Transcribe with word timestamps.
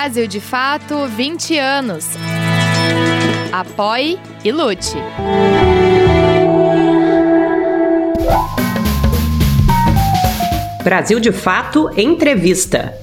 Brasil 0.00 0.26
de 0.26 0.40
Fato 0.40 1.06
20 1.08 1.58
anos. 1.58 2.06
Apoie 3.52 4.18
e 4.42 4.50
lute. 4.50 4.96
Brasil 10.82 11.20
de 11.20 11.30
Fato 11.32 11.90
Entrevista. 12.00 12.98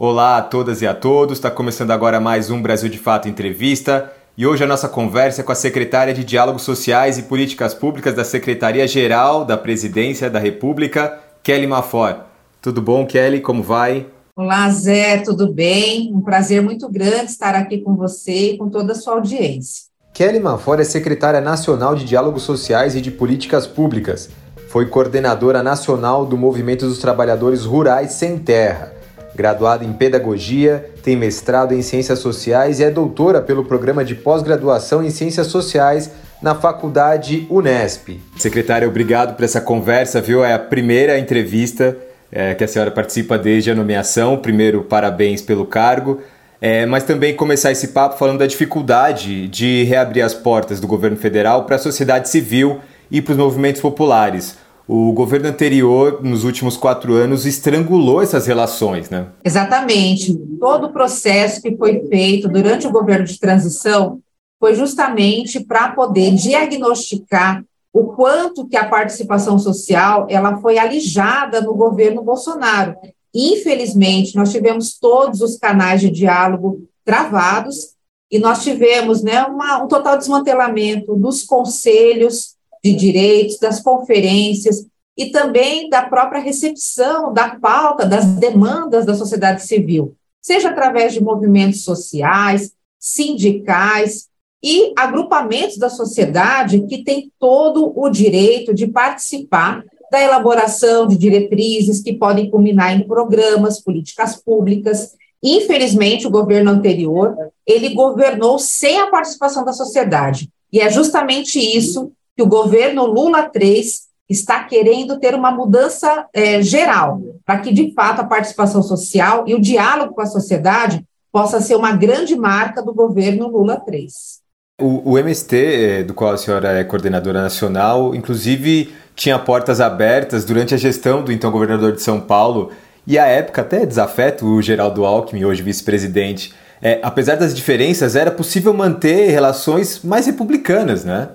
Olá 0.00 0.38
a 0.38 0.42
todas 0.42 0.80
e 0.80 0.86
a 0.86 0.94
todos, 0.94 1.36
está 1.36 1.50
começando 1.50 1.90
agora 1.90 2.18
mais 2.18 2.48
um 2.48 2.62
Brasil 2.62 2.88
de 2.88 2.96
Fato 2.96 3.28
Entrevista 3.28 4.10
e 4.34 4.46
hoje 4.46 4.64
a 4.64 4.66
nossa 4.66 4.88
conversa 4.88 5.42
é 5.42 5.44
com 5.44 5.52
a 5.52 5.54
secretária 5.54 6.14
de 6.14 6.24
Diálogos 6.24 6.62
Sociais 6.62 7.18
e 7.18 7.24
Políticas 7.24 7.74
Públicas 7.74 8.14
da 8.14 8.24
Secretaria-Geral 8.24 9.44
da 9.44 9.58
Presidência 9.58 10.30
da 10.30 10.38
República, 10.38 11.20
Kelly 11.42 11.66
Mafor. 11.66 12.31
Tudo 12.62 12.80
bom, 12.80 13.04
Kelly? 13.04 13.40
Como 13.40 13.60
vai? 13.60 14.06
Olá, 14.36 14.70
Zé, 14.70 15.18
tudo 15.18 15.52
bem? 15.52 16.12
Um 16.14 16.20
prazer 16.20 16.62
muito 16.62 16.88
grande 16.88 17.24
estar 17.24 17.56
aqui 17.56 17.78
com 17.78 17.96
você 17.96 18.52
e 18.52 18.56
com 18.56 18.70
toda 18.70 18.92
a 18.92 18.94
sua 18.94 19.14
audiência. 19.14 19.86
Kelly 20.14 20.38
Manfor 20.38 20.78
é 20.78 20.84
secretária 20.84 21.40
nacional 21.40 21.96
de 21.96 22.04
Diálogos 22.04 22.44
Sociais 22.44 22.94
e 22.94 23.00
de 23.00 23.10
Políticas 23.10 23.66
Públicas. 23.66 24.30
Foi 24.68 24.86
coordenadora 24.86 25.60
nacional 25.60 26.24
do 26.24 26.36
Movimento 26.36 26.86
dos 26.86 27.00
Trabalhadores 27.00 27.64
Rurais 27.64 28.12
Sem 28.12 28.38
Terra. 28.38 28.92
Graduada 29.34 29.84
em 29.84 29.92
Pedagogia, 29.92 30.88
tem 31.02 31.16
mestrado 31.16 31.74
em 31.74 31.82
Ciências 31.82 32.20
Sociais 32.20 32.78
e 32.78 32.84
é 32.84 32.92
doutora 32.92 33.42
pelo 33.42 33.64
programa 33.64 34.04
de 34.04 34.14
pós-graduação 34.14 35.02
em 35.02 35.10
Ciências 35.10 35.48
Sociais 35.48 36.12
na 36.40 36.54
Faculdade 36.54 37.44
Unesp. 37.50 38.20
Secretária, 38.36 38.86
obrigado 38.86 39.34
por 39.34 39.44
essa 39.44 39.60
conversa, 39.60 40.20
viu? 40.20 40.44
É 40.44 40.54
a 40.54 40.60
primeira 40.60 41.18
entrevista 41.18 41.96
é, 42.32 42.54
que 42.54 42.64
a 42.64 42.68
senhora 42.68 42.90
participa 42.90 43.38
desde 43.38 43.70
a 43.70 43.74
nomeação. 43.74 44.38
Primeiro, 44.38 44.82
parabéns 44.82 45.42
pelo 45.42 45.66
cargo. 45.66 46.20
É, 46.60 46.86
mas 46.86 47.04
também 47.04 47.34
começar 47.36 47.72
esse 47.72 47.88
papo 47.88 48.16
falando 48.16 48.38
da 48.38 48.46
dificuldade 48.46 49.48
de 49.48 49.82
reabrir 49.82 50.22
as 50.22 50.32
portas 50.32 50.80
do 50.80 50.86
governo 50.86 51.16
federal 51.16 51.64
para 51.64 51.76
a 51.76 51.78
sociedade 51.78 52.28
civil 52.28 52.80
e 53.10 53.20
para 53.20 53.32
os 53.32 53.38
movimentos 53.38 53.82
populares. 53.82 54.56
O 54.86 55.12
governo 55.12 55.48
anterior, 55.48 56.20
nos 56.22 56.44
últimos 56.44 56.76
quatro 56.76 57.14
anos, 57.14 57.46
estrangulou 57.46 58.22
essas 58.22 58.46
relações, 58.46 59.10
né? 59.10 59.26
Exatamente. 59.44 60.34
Todo 60.58 60.86
o 60.86 60.92
processo 60.92 61.60
que 61.60 61.76
foi 61.76 62.06
feito 62.08 62.48
durante 62.48 62.86
o 62.86 62.92
governo 62.92 63.24
de 63.24 63.38
transição 63.38 64.20
foi 64.60 64.74
justamente 64.74 65.58
para 65.60 65.88
poder 65.88 66.32
diagnosticar 66.34 67.64
o 67.92 68.14
quanto 68.14 68.66
que 68.66 68.76
a 68.76 68.88
participação 68.88 69.58
social 69.58 70.26
ela 70.30 70.56
foi 70.58 70.78
alijada 70.78 71.60
no 71.60 71.74
governo 71.74 72.22
Bolsonaro. 72.22 72.96
Infelizmente, 73.34 74.34
nós 74.34 74.50
tivemos 74.50 74.98
todos 74.98 75.40
os 75.40 75.58
canais 75.58 76.00
de 76.00 76.10
diálogo 76.10 76.88
travados 77.04 77.92
e 78.30 78.38
nós 78.38 78.62
tivemos 78.62 79.22
né, 79.22 79.44
uma, 79.44 79.82
um 79.82 79.88
total 79.88 80.16
desmantelamento 80.16 81.14
dos 81.14 81.42
conselhos 81.42 82.56
de 82.82 82.94
direitos, 82.94 83.58
das 83.58 83.80
conferências 83.80 84.86
e 85.16 85.30
também 85.30 85.90
da 85.90 86.02
própria 86.02 86.40
recepção 86.40 87.32
da 87.32 87.56
pauta, 87.56 88.06
das 88.06 88.24
demandas 88.24 89.04
da 89.04 89.14
sociedade 89.14 89.62
civil, 89.62 90.16
seja 90.40 90.70
através 90.70 91.12
de 91.12 91.22
movimentos 91.22 91.84
sociais, 91.84 92.72
sindicais 92.98 94.28
e 94.62 94.92
agrupamentos 94.96 95.76
da 95.76 95.90
sociedade 95.90 96.86
que 96.86 97.02
têm 97.02 97.32
todo 97.38 97.92
o 97.96 98.08
direito 98.08 98.72
de 98.72 98.86
participar 98.86 99.82
da 100.10 100.20
elaboração 100.20 101.06
de 101.06 101.16
diretrizes 101.16 102.02
que 102.02 102.12
podem 102.12 102.50
culminar 102.50 102.94
em 102.94 103.06
programas, 103.06 103.80
políticas 103.80 104.36
públicas. 104.36 105.14
Infelizmente, 105.42 106.26
o 106.26 106.30
governo 106.30 106.70
anterior, 106.70 107.34
ele 107.66 107.94
governou 107.94 108.58
sem 108.58 109.00
a 109.00 109.06
participação 109.06 109.64
da 109.64 109.72
sociedade. 109.72 110.50
E 110.70 110.80
é 110.80 110.90
justamente 110.90 111.58
isso 111.58 112.12
que 112.36 112.42
o 112.42 112.48
governo 112.48 113.06
Lula 113.06 113.48
3 113.48 114.02
está 114.28 114.62
querendo 114.64 115.18
ter 115.18 115.34
uma 115.34 115.50
mudança 115.50 116.26
é, 116.32 116.62
geral, 116.62 117.20
para 117.44 117.58
que, 117.58 117.72
de 117.72 117.92
fato, 117.92 118.20
a 118.20 118.26
participação 118.26 118.82
social 118.82 119.44
e 119.46 119.54
o 119.54 119.60
diálogo 119.60 120.14
com 120.14 120.20
a 120.20 120.26
sociedade 120.26 121.04
possa 121.32 121.60
ser 121.60 121.74
uma 121.74 121.92
grande 121.92 122.36
marca 122.36 122.82
do 122.82 122.92
governo 122.92 123.48
Lula 123.48 123.80
3. 123.80 124.41
O, 124.82 125.12
o 125.12 125.18
MST, 125.18 125.56
é, 125.56 126.02
do 126.02 126.12
qual 126.12 126.32
a 126.32 126.36
senhora 126.36 126.72
é 126.72 126.82
coordenadora 126.82 127.40
nacional, 127.40 128.14
inclusive 128.14 128.92
tinha 129.14 129.38
portas 129.38 129.80
abertas 129.80 130.44
durante 130.44 130.74
a 130.74 130.76
gestão 130.76 131.22
do 131.22 131.30
então 131.30 131.50
governador 131.52 131.92
de 131.92 132.02
São 132.02 132.20
Paulo 132.20 132.70
e 133.06 133.18
à 133.18 133.26
época 133.26 133.62
até 133.62 133.86
desafeto 133.86 134.44
o 134.46 134.60
Geraldo 134.60 135.04
Alckmin, 135.04 135.44
hoje 135.44 135.62
vice-presidente. 135.62 136.52
É, 136.80 136.98
apesar 137.02 137.36
das 137.36 137.54
diferenças, 137.54 138.16
era 138.16 138.30
possível 138.30 138.74
manter 138.74 139.30
relações 139.30 140.02
mais 140.02 140.26
republicanas, 140.26 141.04
né? 141.04 141.28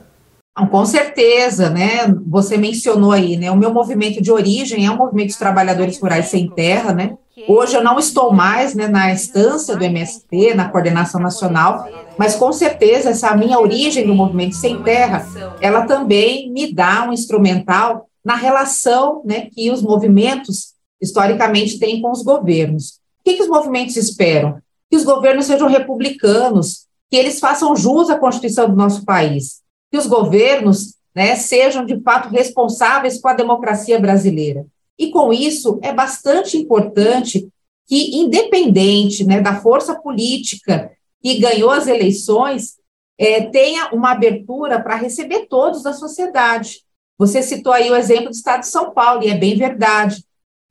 Com 0.72 0.86
certeza, 0.86 1.70
né? 1.70 2.14
Você 2.28 2.58
mencionou 2.58 3.12
aí, 3.12 3.38
né? 3.38 3.50
O 3.52 3.56
meu 3.56 3.72
movimento 3.72 4.22
de 4.22 4.32
origem 4.32 4.86
é 4.86 4.92
o 4.92 4.98
movimento 4.98 5.30
de 5.30 5.38
trabalhadores 5.38 6.00
rurais 6.00 6.26
sem 6.26 6.50
terra, 6.50 6.94
né? 6.94 7.16
Hoje 7.46 7.76
eu 7.76 7.84
não 7.84 8.00
estou 8.00 8.34
mais 8.34 8.74
né, 8.74 8.88
na 8.88 9.12
instância 9.12 9.76
do 9.76 9.84
MST, 9.84 10.56
na 10.56 10.70
coordenação 10.70 11.22
nacional, 11.22 11.88
mas 12.18 12.36
com 12.36 12.52
certeza 12.52 13.10
essa 13.10 13.36
minha 13.36 13.60
origem 13.60 14.08
no 14.08 14.16
movimento 14.16 14.56
sem 14.56 14.82
terra, 14.82 15.28
ela 15.62 15.86
também 15.86 16.50
me 16.50 16.74
dá 16.74 17.06
um 17.08 17.14
instrumental 17.14 18.08
na 18.26 18.36
relação 18.36 19.22
né, 19.24 19.50
que 19.52 19.70
os 19.70 19.84
movimentos 19.84 20.74
historicamente 21.00 21.78
têm 21.78 22.02
com 22.02 22.12
os 22.12 22.24
governos. 22.24 23.00
O 23.20 23.24
que, 23.24 23.36
que 23.36 23.44
os 23.44 23.50
movimentos 23.50 23.96
esperam? 23.98 24.58
Que 24.90 24.98
os 24.98 25.04
governos 25.04 25.46
sejam 25.46 25.68
republicanos, 25.68 26.88
que 27.10 27.18
eles 27.18 27.40
façam 27.40 27.76
jus 27.76 28.10
à 28.10 28.18
Constituição 28.18 28.68
do 28.68 28.76
nosso 28.76 29.06
país, 29.06 29.62
que 29.92 29.98
os 29.98 30.08
governos 30.08 30.96
né, 31.14 31.36
sejam 31.36 31.86
de 31.86 32.02
fato 32.02 32.30
responsáveis 32.30 33.22
com 33.22 33.28
a 33.28 33.34
democracia 33.34 34.00
brasileira. 34.00 34.66
E 34.98 35.12
com 35.12 35.32
isso 35.32 35.80
é 35.82 35.94
bastante 35.94 36.58
importante 36.58 37.48
que, 37.88 38.18
independente 38.18 39.24
né, 39.24 39.42
da 39.42 39.62
força 39.62 39.96
política 39.96 40.92
que 41.22 41.40
ganhou 41.40 41.72
as 41.72 41.88
eleições, 41.88 42.78
é, 43.18 43.42
tenha 43.42 43.90
uma 43.94 44.12
abertura 44.12 44.82
para 44.82 44.96
receber 44.96 45.48
todos 45.48 45.84
da 45.84 45.94
sociedade. 45.94 46.82
Você 47.18 47.42
citou 47.42 47.74
aí 47.74 47.90
o 47.90 47.96
exemplo 47.96 48.26
do 48.26 48.36
Estado 48.36 48.62
de 48.62 48.68
São 48.68 48.92
Paulo, 48.92 49.24
e 49.24 49.30
é 49.30 49.38
bem 49.38 49.58
verdade. 49.58 50.24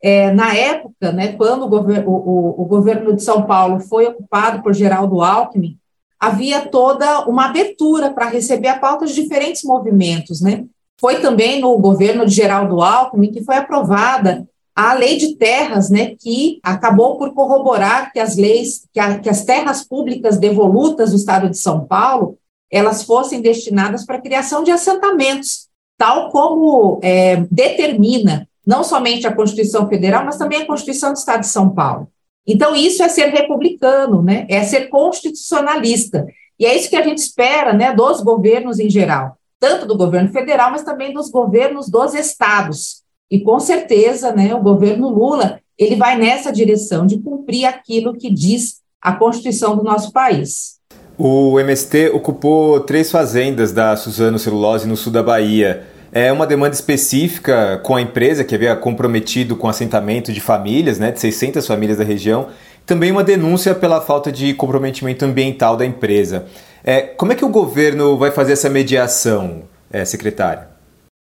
É, 0.02 0.30
na 0.32 0.54
época, 0.54 1.10
né, 1.10 1.32
quando 1.32 1.64
o, 1.64 1.68
gover 1.68 2.06
o, 2.06 2.12
o, 2.12 2.62
o, 2.62 2.64
governo 2.66 3.16
de 3.16 3.22
São 3.22 3.46
Paulo 3.46 3.80
foi 3.80 4.06
ocupado 4.06 4.62
por 4.62 4.74
Geraldo 4.74 5.22
Alckmin, 5.22 5.78
havia 6.20 6.66
toda 6.66 7.26
uma 7.26 7.46
abertura 7.46 8.12
para 8.12 8.28
receber 8.28 8.68
a 8.68 8.78
pauta 8.78 9.06
de 9.06 9.14
diferentes 9.14 9.64
movimentos, 9.64 10.40
né? 10.40 10.64
Foi 10.98 11.20
também 11.20 11.60
no 11.60 11.76
governo 11.78 12.24
de 12.24 12.34
Geraldo 12.34 12.80
Alckmin 12.80 13.30
que 13.30 13.44
foi 13.44 13.56
aprovada 13.56 14.46
a 14.74 14.92
lei 14.92 15.16
de 15.16 15.36
terras, 15.36 15.88
né, 15.88 16.14
que 16.20 16.60
acabou 16.62 17.16
por 17.16 17.32
corroborar 17.32 18.12
que 18.12 18.18
as 18.18 18.36
leis, 18.36 18.86
que, 18.92 19.00
a, 19.00 19.18
que 19.18 19.28
as 19.30 19.42
terras 19.42 19.82
públicas 19.82 20.36
devolutas 20.36 21.10
do 21.10 21.16
Estado 21.16 21.48
de 21.48 21.56
São 21.56 21.86
Paulo, 21.86 22.36
elas 22.70 23.02
fossem 23.02 23.40
destinadas 23.40 24.04
para 24.04 24.16
a 24.16 24.20
criação 24.20 24.62
de 24.62 24.70
assentamentos, 24.70 25.68
tal 25.96 26.30
como 26.30 27.00
é, 27.02 27.36
determina 27.50 28.46
não 28.66 28.84
somente 28.84 29.26
a 29.26 29.34
Constituição 29.34 29.88
Federal, 29.88 30.26
mas 30.26 30.36
também 30.36 30.62
a 30.62 30.66
Constituição 30.66 31.12
do 31.12 31.16
Estado 31.16 31.40
de 31.40 31.46
São 31.46 31.70
Paulo. 31.70 32.08
Então, 32.46 32.76
isso 32.76 33.02
é 33.02 33.08
ser 33.08 33.28
republicano, 33.28 34.22
né? 34.22 34.46
é 34.50 34.62
ser 34.62 34.88
constitucionalista. 34.88 36.26
E 36.58 36.66
é 36.66 36.76
isso 36.76 36.90
que 36.90 36.96
a 36.96 37.02
gente 37.02 37.18
espera 37.18 37.72
né, 37.72 37.94
dos 37.94 38.20
governos 38.20 38.78
em 38.78 38.90
geral 38.90 39.35
tanto 39.58 39.86
do 39.86 39.96
governo 39.96 40.30
federal, 40.30 40.70
mas 40.70 40.82
também 40.82 41.12
dos 41.12 41.30
governos 41.30 41.88
dos 41.88 42.14
estados. 42.14 43.02
E 43.30 43.40
com 43.40 43.58
certeza, 43.58 44.32
né, 44.32 44.54
o 44.54 44.62
governo 44.62 45.08
Lula, 45.08 45.60
ele 45.78 45.96
vai 45.96 46.16
nessa 46.16 46.52
direção 46.52 47.06
de 47.06 47.18
cumprir 47.18 47.64
aquilo 47.64 48.16
que 48.16 48.32
diz 48.32 48.80
a 49.00 49.12
Constituição 49.12 49.76
do 49.76 49.82
nosso 49.82 50.12
país. 50.12 50.76
O 51.18 51.58
MST 51.58 52.10
ocupou 52.10 52.80
três 52.80 53.10
fazendas 53.10 53.72
da 53.72 53.96
Suzano 53.96 54.38
Celulose 54.38 54.86
no 54.86 54.96
sul 54.96 55.12
da 55.12 55.22
Bahia. 55.22 55.86
É 56.12 56.30
uma 56.30 56.46
demanda 56.46 56.74
específica 56.74 57.80
com 57.82 57.96
a 57.96 58.00
empresa 58.00 58.44
que 58.44 58.54
havia 58.54 58.76
comprometido 58.76 59.56
com 59.56 59.66
o 59.66 59.70
assentamento 59.70 60.32
de 60.32 60.40
famílias, 60.40 60.98
né, 60.98 61.10
de 61.10 61.20
600 61.20 61.66
famílias 61.66 61.98
da 61.98 62.04
região. 62.04 62.48
Também 62.84 63.10
uma 63.10 63.24
denúncia 63.24 63.74
pela 63.74 64.00
falta 64.00 64.30
de 64.30 64.54
comprometimento 64.54 65.24
ambiental 65.24 65.76
da 65.76 65.84
empresa. 65.84 66.46
É, 66.88 67.02
como 67.02 67.32
é 67.32 67.34
que 67.34 67.44
o 67.44 67.48
governo 67.48 68.16
vai 68.16 68.30
fazer 68.30 68.52
essa 68.52 68.70
mediação, 68.70 69.64
é, 69.90 70.04
secretária? 70.04 70.68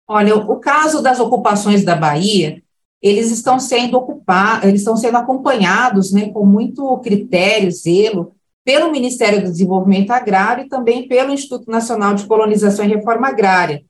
Olha, 0.07 0.35
o 0.35 0.57
caso 0.57 1.01
das 1.01 1.19
ocupações 1.19 1.83
da 1.83 1.95
Bahia, 1.95 2.61
eles 3.01 3.31
estão 3.31 3.59
sendo 3.59 3.97
ocupados, 3.97 4.67
eles 4.67 4.81
estão 4.81 4.95
sendo 4.95 5.17
acompanhados 5.17 6.11
né, 6.11 6.29
com 6.29 6.45
muito 6.45 6.95
critério, 6.99 7.71
zelo, 7.71 8.33
pelo 8.63 8.91
Ministério 8.91 9.41
do 9.41 9.51
Desenvolvimento 9.51 10.11
Agrário 10.11 10.65
e 10.65 10.69
também 10.69 11.07
pelo 11.07 11.33
Instituto 11.33 11.71
Nacional 11.71 12.13
de 12.13 12.27
Colonização 12.27 12.85
e 12.85 12.89
Reforma 12.89 13.27
Agrária, 13.27 13.83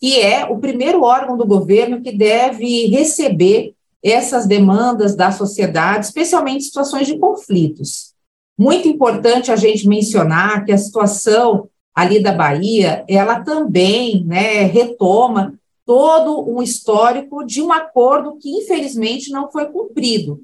que 0.00 0.20
é 0.20 0.44
o 0.46 0.58
primeiro 0.58 1.04
órgão 1.04 1.36
do 1.36 1.46
governo 1.46 2.02
que 2.02 2.10
deve 2.10 2.86
receber 2.86 3.74
essas 4.02 4.46
demandas 4.46 5.14
da 5.14 5.30
sociedade, 5.30 6.06
especialmente 6.06 6.64
situações 6.64 7.06
de 7.06 7.18
conflitos. 7.18 8.13
Muito 8.56 8.88
importante 8.88 9.50
a 9.50 9.56
gente 9.56 9.88
mencionar 9.88 10.64
que 10.64 10.72
a 10.72 10.78
situação 10.78 11.68
ali 11.94 12.20
da 12.20 12.32
Bahia, 12.32 13.04
ela 13.08 13.40
também 13.40 14.24
né, 14.24 14.64
retoma 14.64 15.54
todo 15.86 16.48
um 16.48 16.62
histórico 16.62 17.44
de 17.44 17.60
um 17.62 17.72
acordo 17.72 18.36
que, 18.36 18.50
infelizmente, 18.50 19.30
não 19.30 19.50
foi 19.50 19.66
cumprido. 19.66 20.40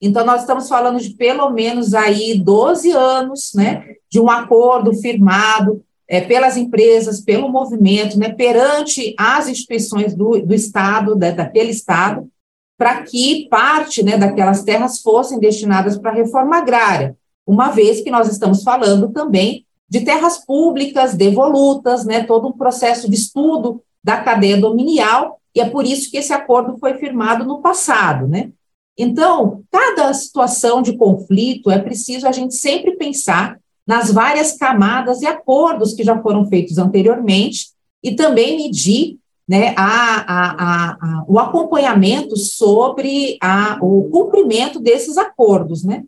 Então, 0.00 0.24
nós 0.24 0.42
estamos 0.42 0.68
falando 0.68 1.00
de 1.00 1.10
pelo 1.10 1.50
menos 1.50 1.94
aí 1.94 2.38
12 2.38 2.90
anos, 2.92 3.52
né, 3.54 3.84
de 4.10 4.20
um 4.20 4.30
acordo 4.30 4.92
firmado 4.94 5.82
é, 6.06 6.20
pelas 6.20 6.56
empresas, 6.56 7.20
pelo 7.20 7.48
movimento, 7.48 8.18
né, 8.18 8.30
perante 8.30 9.14
as 9.18 9.48
instituições 9.48 10.14
do, 10.14 10.40
do 10.40 10.54
Estado, 10.54 11.16
da, 11.16 11.30
daquele 11.30 11.70
Estado, 11.70 12.28
para 12.76 13.02
que 13.02 13.48
parte 13.48 14.02
né, 14.02 14.16
daquelas 14.16 14.62
terras 14.62 15.00
fossem 15.00 15.38
destinadas 15.38 15.96
para 15.96 16.10
a 16.10 16.14
reforma 16.14 16.58
agrária, 16.58 17.16
uma 17.46 17.70
vez 17.70 18.00
que 18.00 18.10
nós 18.10 18.28
estamos 18.30 18.62
falando 18.62 19.10
também 19.10 19.64
de 19.88 20.00
terras 20.00 20.44
públicas 20.44 21.14
devolutas, 21.14 22.04
né, 22.04 22.24
todo 22.24 22.48
um 22.48 22.52
processo 22.52 23.08
de 23.08 23.16
estudo 23.16 23.82
da 24.02 24.18
cadeia 24.18 24.56
dominial, 24.56 25.40
e 25.54 25.60
é 25.60 25.68
por 25.68 25.86
isso 25.86 26.10
que 26.10 26.16
esse 26.16 26.32
acordo 26.32 26.76
foi 26.78 26.94
firmado 26.94 27.44
no 27.44 27.60
passado, 27.60 28.26
né? 28.26 28.50
Então, 28.96 29.62
cada 29.70 30.12
situação 30.14 30.82
de 30.82 30.96
conflito 30.96 31.70
é 31.70 31.78
preciso 31.78 32.26
a 32.26 32.32
gente 32.32 32.54
sempre 32.54 32.96
pensar 32.96 33.58
nas 33.86 34.10
várias 34.10 34.56
camadas 34.56 35.20
e 35.22 35.26
acordos 35.26 35.94
que 35.94 36.04
já 36.04 36.20
foram 36.22 36.46
feitos 36.46 36.78
anteriormente 36.78 37.68
e 38.02 38.14
também 38.14 38.56
medir 38.56 39.18
né, 39.48 39.74
a, 39.76 40.24
a, 40.26 40.90
a, 40.92 41.24
o 41.28 41.38
acompanhamento 41.38 42.36
sobre 42.36 43.38
o 43.80 44.08
cumprimento 44.10 44.80
desses 44.80 45.18
acordos. 45.18 45.84
Né? 45.84 46.04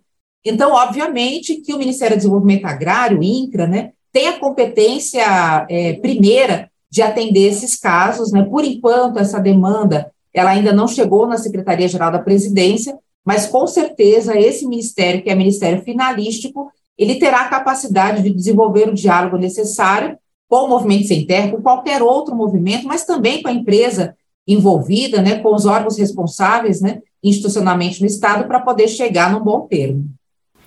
Então, 0.48 0.72
obviamente, 0.72 1.56
que 1.56 1.74
o 1.74 1.78
Ministério 1.78 2.16
do 2.16 2.20
Desenvolvimento 2.20 2.64
Agrário, 2.66 3.22
INCRA, 3.22 3.66
né, 3.66 3.90
tem 4.12 4.28
a 4.28 4.38
competência 4.38 5.66
é, 5.68 5.94
primeira 5.94 6.70
de 6.88 7.02
atender 7.02 7.48
esses 7.48 7.76
casos. 7.76 8.30
Né? 8.30 8.44
Por 8.44 8.64
enquanto, 8.64 9.18
essa 9.18 9.40
demanda 9.40 10.10
ela 10.32 10.50
ainda 10.50 10.72
não 10.72 10.86
chegou 10.86 11.26
na 11.26 11.38
Secretaria-Geral 11.38 12.12
da 12.12 12.18
Presidência, 12.18 12.96
mas 13.24 13.46
com 13.46 13.66
certeza 13.66 14.38
esse 14.38 14.66
ministério, 14.66 15.22
que 15.22 15.30
é 15.30 15.34
ministério 15.34 15.82
finalístico, 15.82 16.70
ele 16.96 17.16
terá 17.16 17.40
a 17.40 17.48
capacidade 17.48 18.22
de 18.22 18.30
desenvolver 18.30 18.88
o 18.88 18.94
diálogo 18.94 19.38
necessário 19.38 20.16
com 20.48 20.64
o 20.64 20.68
Movimento 20.68 21.08
Sem 21.08 21.26
Terra, 21.26 21.50
com 21.50 21.62
qualquer 21.62 22.02
outro 22.02 22.36
movimento, 22.36 22.86
mas 22.86 23.04
também 23.04 23.42
com 23.42 23.48
a 23.48 23.52
empresa 23.52 24.14
envolvida, 24.46 25.20
né, 25.20 25.38
com 25.38 25.54
os 25.54 25.66
órgãos 25.66 25.98
responsáveis, 25.98 26.80
né, 26.80 27.00
institucionalmente 27.22 28.00
no 28.00 28.06
Estado, 28.06 28.46
para 28.46 28.60
poder 28.60 28.88
chegar 28.88 29.32
num 29.32 29.42
bom 29.42 29.62
termo. 29.62 30.06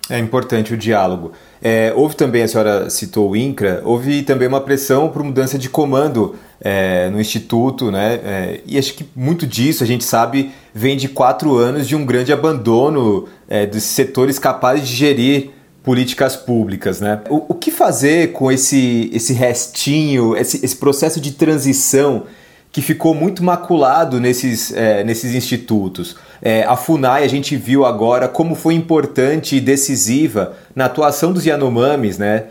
É 0.08 0.18
importante 0.18 0.74
o 0.74 0.76
diálogo. 0.76 1.32
É, 1.62 1.92
houve 1.94 2.16
também, 2.16 2.42
a 2.42 2.48
senhora 2.48 2.90
citou 2.90 3.30
o 3.30 3.36
INCRA, 3.36 3.80
houve 3.84 4.22
também 4.22 4.48
uma 4.48 4.60
pressão 4.60 5.08
por 5.08 5.22
mudança 5.22 5.58
de 5.58 5.68
comando 5.68 6.34
é, 6.60 7.08
no 7.10 7.20
Instituto, 7.20 7.90
né? 7.90 8.14
É, 8.24 8.60
e 8.66 8.78
acho 8.78 8.94
que 8.94 9.06
muito 9.14 9.46
disso 9.46 9.84
a 9.84 9.86
gente 9.86 10.04
sabe 10.04 10.50
vem 10.74 10.96
de 10.96 11.08
quatro 11.08 11.56
anos 11.56 11.86
de 11.86 11.94
um 11.94 12.04
grande 12.04 12.32
abandono 12.32 13.28
é, 13.48 13.66
dos 13.66 13.82
setores 13.82 14.38
capazes 14.38 14.88
de 14.88 14.94
gerir 14.94 15.50
políticas 15.82 16.36
públicas, 16.36 17.00
né? 17.00 17.20
O, 17.28 17.52
o 17.52 17.54
que 17.54 17.70
fazer 17.70 18.32
com 18.32 18.50
esse, 18.50 19.10
esse 19.12 19.32
restinho, 19.32 20.36
esse, 20.36 20.64
esse 20.64 20.76
processo 20.76 21.20
de 21.20 21.32
transição 21.32 22.24
que 22.72 22.80
ficou 22.80 23.14
muito 23.14 23.42
maculado 23.42 24.20
nesses, 24.20 24.72
é, 24.72 25.02
nesses 25.04 25.34
institutos? 25.34 26.16
É, 26.40 26.62
a 26.64 26.76
FUNAI, 26.76 27.24
a 27.24 27.28
gente 27.28 27.56
viu 27.56 27.84
agora 27.84 28.28
como 28.28 28.54
foi 28.54 28.74
importante 28.74 29.56
e 29.56 29.60
decisiva 29.60 30.56
na 30.74 30.86
atuação 30.86 31.32
dos 31.32 31.44
Yanomamis, 31.44 32.18
né? 32.18 32.48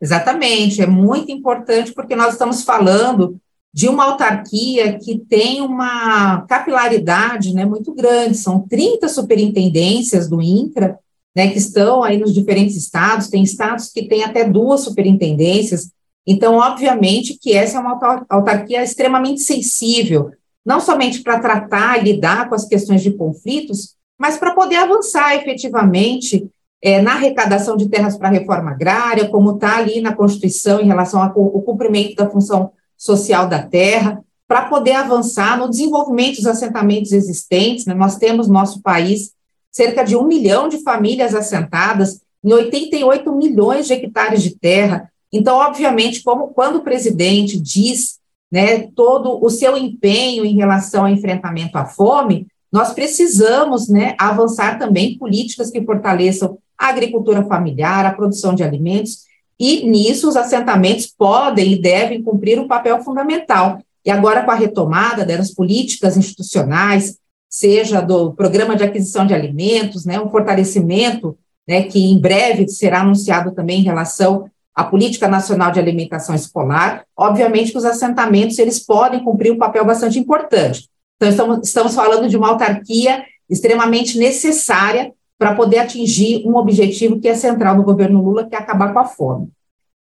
Exatamente, 0.00 0.82
é 0.82 0.86
muito 0.86 1.30
importante 1.30 1.92
porque 1.92 2.16
nós 2.16 2.32
estamos 2.32 2.62
falando 2.62 3.36
de 3.72 3.88
uma 3.88 4.04
autarquia 4.04 4.98
que 4.98 5.18
tem 5.18 5.60
uma 5.60 6.42
capilaridade 6.42 7.52
né, 7.52 7.64
muito 7.64 7.92
grande, 7.92 8.36
são 8.36 8.60
30 8.60 9.08
superintendências 9.08 10.28
do 10.28 10.40
INCRA, 10.40 10.98
né, 11.34 11.48
que 11.48 11.58
estão 11.58 12.04
aí 12.04 12.16
nos 12.16 12.32
diferentes 12.32 12.76
estados, 12.76 13.28
tem 13.28 13.42
estados 13.42 13.90
que 13.90 14.06
têm 14.06 14.22
até 14.22 14.48
duas 14.48 14.82
superintendências, 14.82 15.90
então, 16.26 16.56
obviamente, 16.56 17.38
que 17.38 17.52
essa 17.52 17.78
é 17.78 17.80
uma 17.80 18.24
autarquia 18.28 18.82
extremamente 18.82 19.40
sensível, 19.40 20.30
não 20.64 20.80
somente 20.80 21.22
para 21.22 21.38
tratar 21.38 21.98
e 21.98 22.12
lidar 22.12 22.48
com 22.48 22.54
as 22.54 22.64
questões 22.64 23.02
de 23.02 23.12
conflitos, 23.12 23.94
mas 24.18 24.38
para 24.38 24.54
poder 24.54 24.76
avançar 24.76 25.36
efetivamente 25.36 26.48
é, 26.80 27.00
na 27.00 27.12
arrecadação 27.12 27.76
de 27.76 27.88
terras 27.88 28.16
para 28.16 28.28
a 28.28 28.32
reforma 28.32 28.70
agrária, 28.70 29.28
como 29.28 29.52
está 29.52 29.78
ali 29.78 30.00
na 30.00 30.14
Constituição 30.14 30.80
em 30.80 30.86
relação 30.86 31.22
ao 31.22 31.32
cumprimento 31.32 32.14
da 32.14 32.30
função 32.30 32.72
social 32.96 33.48
da 33.48 33.62
terra, 33.62 34.22
para 34.46 34.66
poder 34.66 34.92
avançar 34.92 35.58
no 35.58 35.68
desenvolvimento 35.68 36.36
dos 36.36 36.46
assentamentos 36.46 37.12
existentes. 37.12 37.86
Né? 37.86 37.94
Nós 37.94 38.16
temos 38.16 38.46
no 38.46 38.54
nosso 38.54 38.82
país 38.82 39.32
cerca 39.72 40.04
de 40.04 40.14
um 40.14 40.24
milhão 40.24 40.68
de 40.68 40.82
famílias 40.82 41.34
assentadas 41.34 42.20
em 42.44 42.52
88 42.52 43.34
milhões 43.34 43.86
de 43.86 43.94
hectares 43.94 44.42
de 44.42 44.56
terra. 44.56 45.10
Então, 45.36 45.56
obviamente, 45.56 46.22
como 46.22 46.48
quando 46.48 46.76
o 46.76 46.84
presidente 46.84 47.60
diz 47.60 48.20
né, 48.52 48.86
todo 48.94 49.44
o 49.44 49.50
seu 49.50 49.76
empenho 49.76 50.44
em 50.44 50.54
relação 50.54 51.02
ao 51.02 51.08
enfrentamento 51.08 51.76
à 51.76 51.84
fome, 51.84 52.46
nós 52.72 52.92
precisamos 52.92 53.88
né, 53.88 54.14
avançar 54.16 54.78
também 54.78 55.18
políticas 55.18 55.72
que 55.72 55.82
fortaleçam 55.82 56.56
a 56.78 56.86
agricultura 56.86 57.44
familiar, 57.46 58.06
a 58.06 58.14
produção 58.14 58.54
de 58.54 58.62
alimentos, 58.62 59.24
e 59.58 59.84
nisso 59.88 60.28
os 60.28 60.36
assentamentos 60.36 61.06
podem 61.06 61.72
e 61.72 61.82
devem 61.82 62.22
cumprir 62.22 62.60
um 62.60 62.68
papel 62.68 63.02
fundamental. 63.02 63.80
E 64.04 64.12
agora, 64.12 64.44
com 64.44 64.52
a 64.52 64.56
retomada 64.56 65.24
das 65.24 65.52
políticas 65.52 66.16
institucionais, 66.16 67.18
seja 67.50 68.00
do 68.00 68.32
programa 68.34 68.76
de 68.76 68.84
aquisição 68.84 69.26
de 69.26 69.34
alimentos, 69.34 70.04
né, 70.04 70.20
um 70.20 70.30
fortalecimento, 70.30 71.36
né, 71.66 71.82
que 71.82 71.98
em 71.98 72.20
breve 72.20 72.68
será 72.68 73.00
anunciado 73.00 73.50
também 73.50 73.80
em 73.80 73.84
relação 73.84 74.48
à 74.74 74.84
política 74.84 75.28
nacional 75.28 75.70
de 75.70 75.78
alimentação 75.78 76.34
escolar. 76.34 77.04
Obviamente 77.16 77.72
que 77.72 77.78
os 77.78 77.84
assentamentos 77.84 78.58
eles 78.58 78.78
podem 78.78 79.22
cumprir 79.22 79.52
um 79.52 79.58
papel 79.58 79.84
bastante 79.84 80.18
importante. 80.18 80.88
Então 81.16 81.28
estamos, 81.28 81.66
estamos 81.66 81.94
falando 81.94 82.28
de 82.28 82.36
uma 82.36 82.48
autarquia 82.48 83.24
extremamente 83.48 84.18
necessária 84.18 85.12
para 85.38 85.54
poder 85.54 85.78
atingir 85.78 86.46
um 86.46 86.56
objetivo 86.56 87.20
que 87.20 87.28
é 87.28 87.34
central 87.34 87.76
no 87.76 87.82
governo 87.82 88.22
Lula, 88.22 88.46
que 88.46 88.54
é 88.54 88.58
acabar 88.58 88.92
com 88.92 88.98
a 88.98 89.04
fome. 89.04 89.48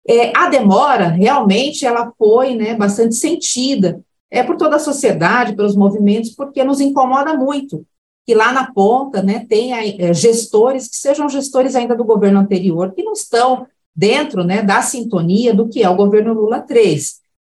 É, 0.07 0.31
a 0.35 0.49
demora 0.49 1.09
realmente 1.09 1.85
ela 1.85 2.11
foi 2.17 2.55
né, 2.55 2.75
bastante 2.75 3.15
sentida 3.15 4.01
é 4.29 4.43
por 4.43 4.57
toda 4.57 4.75
a 4.75 4.79
sociedade, 4.79 5.55
pelos 5.55 5.75
movimentos, 5.75 6.31
porque 6.31 6.63
nos 6.63 6.81
incomoda 6.81 7.33
muito 7.33 7.85
que 8.25 8.35
lá 8.35 8.51
na 8.51 8.69
ponta 8.73 9.23
né, 9.23 9.45
tenha 9.47 9.77
é, 9.85 10.13
gestores 10.13 10.89
que 10.89 10.97
sejam 10.97 11.29
gestores 11.29 11.75
ainda 11.75 11.95
do 11.95 12.03
governo 12.03 12.39
anterior, 12.39 12.91
que 12.93 13.01
não 13.01 13.13
estão 13.13 13.65
dentro 13.97 14.43
né, 14.43 14.61
da 14.61 14.83
sintonia 14.83 15.55
do 15.55 15.67
que 15.67 15.81
é 15.81 15.89
o 15.89 15.95
governo 15.95 16.31
Lula 16.31 16.59
3. 16.59 17.15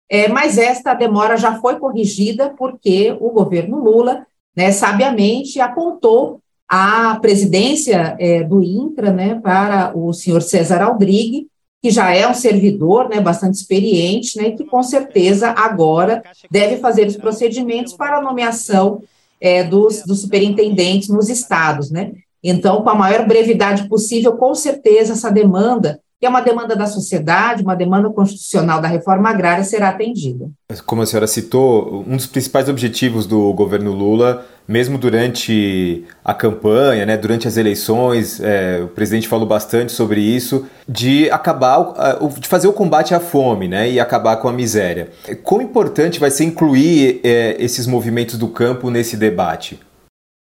É, 0.09 0.29
mas 0.29 0.57
esta 0.57 0.93
demora 0.93 1.35
já 1.35 1.59
foi 1.59 1.77
corrigida 1.77 2.55
porque 2.57 3.15
o 3.19 3.29
governo 3.29 3.83
Lula, 3.83 4.25
né, 4.55 4.71
sabiamente, 4.71 5.59
apontou 5.59 6.39
a 6.67 7.19
presidência 7.19 8.15
é, 8.17 8.43
do 8.43 8.63
INCRA 8.63 9.11
né, 9.11 9.35
para 9.35 9.91
o 9.95 10.13
senhor 10.13 10.41
César 10.41 10.81
Aldrigue, 10.81 11.47
que 11.81 11.91
já 11.91 12.13
é 12.13 12.27
um 12.27 12.33
servidor 12.33 13.09
né, 13.09 13.19
bastante 13.19 13.55
experiente, 13.55 14.37
né, 14.37 14.51
que 14.51 14.63
com 14.63 14.81
certeza 14.81 15.49
agora 15.49 16.23
deve 16.49 16.77
fazer 16.77 17.05
os 17.05 17.17
procedimentos 17.17 17.93
para 17.93 18.17
a 18.17 18.21
nomeação 18.21 19.01
é, 19.41 19.63
dos, 19.63 20.03
dos 20.03 20.21
superintendentes 20.21 21.09
nos 21.09 21.29
estados. 21.29 21.91
Né? 21.91 22.13
Então, 22.43 22.81
com 22.81 22.89
a 22.89 22.95
maior 22.95 23.27
brevidade 23.27 23.87
possível, 23.87 24.37
com 24.37 24.55
certeza 24.55 25.13
essa 25.13 25.29
demanda 25.29 25.99
que 26.19 26.25
é 26.25 26.29
uma 26.29 26.41
demanda 26.41 26.75
da 26.75 26.85
sociedade, 26.85 27.63
uma 27.63 27.75
demanda 27.75 28.09
constitucional 28.09 28.81
da 28.81 28.89
reforma 28.89 29.29
agrária, 29.29 29.63
será 29.63 29.89
atendida. 29.89 30.49
Como 30.85 31.01
a 31.01 31.05
senhora 31.05 31.27
citou, 31.27 32.03
um 32.05 32.17
dos 32.17 32.27
principais 32.27 32.67
objetivos 32.67 33.25
do 33.25 33.53
governo 33.53 33.93
Lula, 33.93 34.45
mesmo 34.67 34.97
durante 34.97 36.03
a 36.23 36.33
campanha, 36.33 37.05
né, 37.05 37.15
durante 37.15 37.47
as 37.47 37.55
eleições, 37.55 38.39
é, 38.41 38.81
o 38.83 38.89
presidente 38.89 39.29
falou 39.29 39.47
bastante 39.47 39.93
sobre 39.93 40.19
isso, 40.19 40.67
de 40.87 41.31
acabar, 41.31 41.93
de 42.37 42.47
fazer 42.47 42.67
o 42.67 42.73
combate 42.73 43.15
à 43.15 43.19
fome 43.21 43.69
né, 43.69 43.89
e 43.89 43.99
acabar 43.99 44.35
com 44.37 44.49
a 44.49 44.53
miséria. 44.53 45.09
Quão 45.41 45.61
importante 45.61 46.19
vai 46.19 46.29
ser 46.29 46.43
incluir 46.43 47.21
é, 47.23 47.55
esses 47.59 47.87
movimentos 47.87 48.37
do 48.37 48.49
campo 48.49 48.89
nesse 48.89 49.15
debate? 49.15 49.79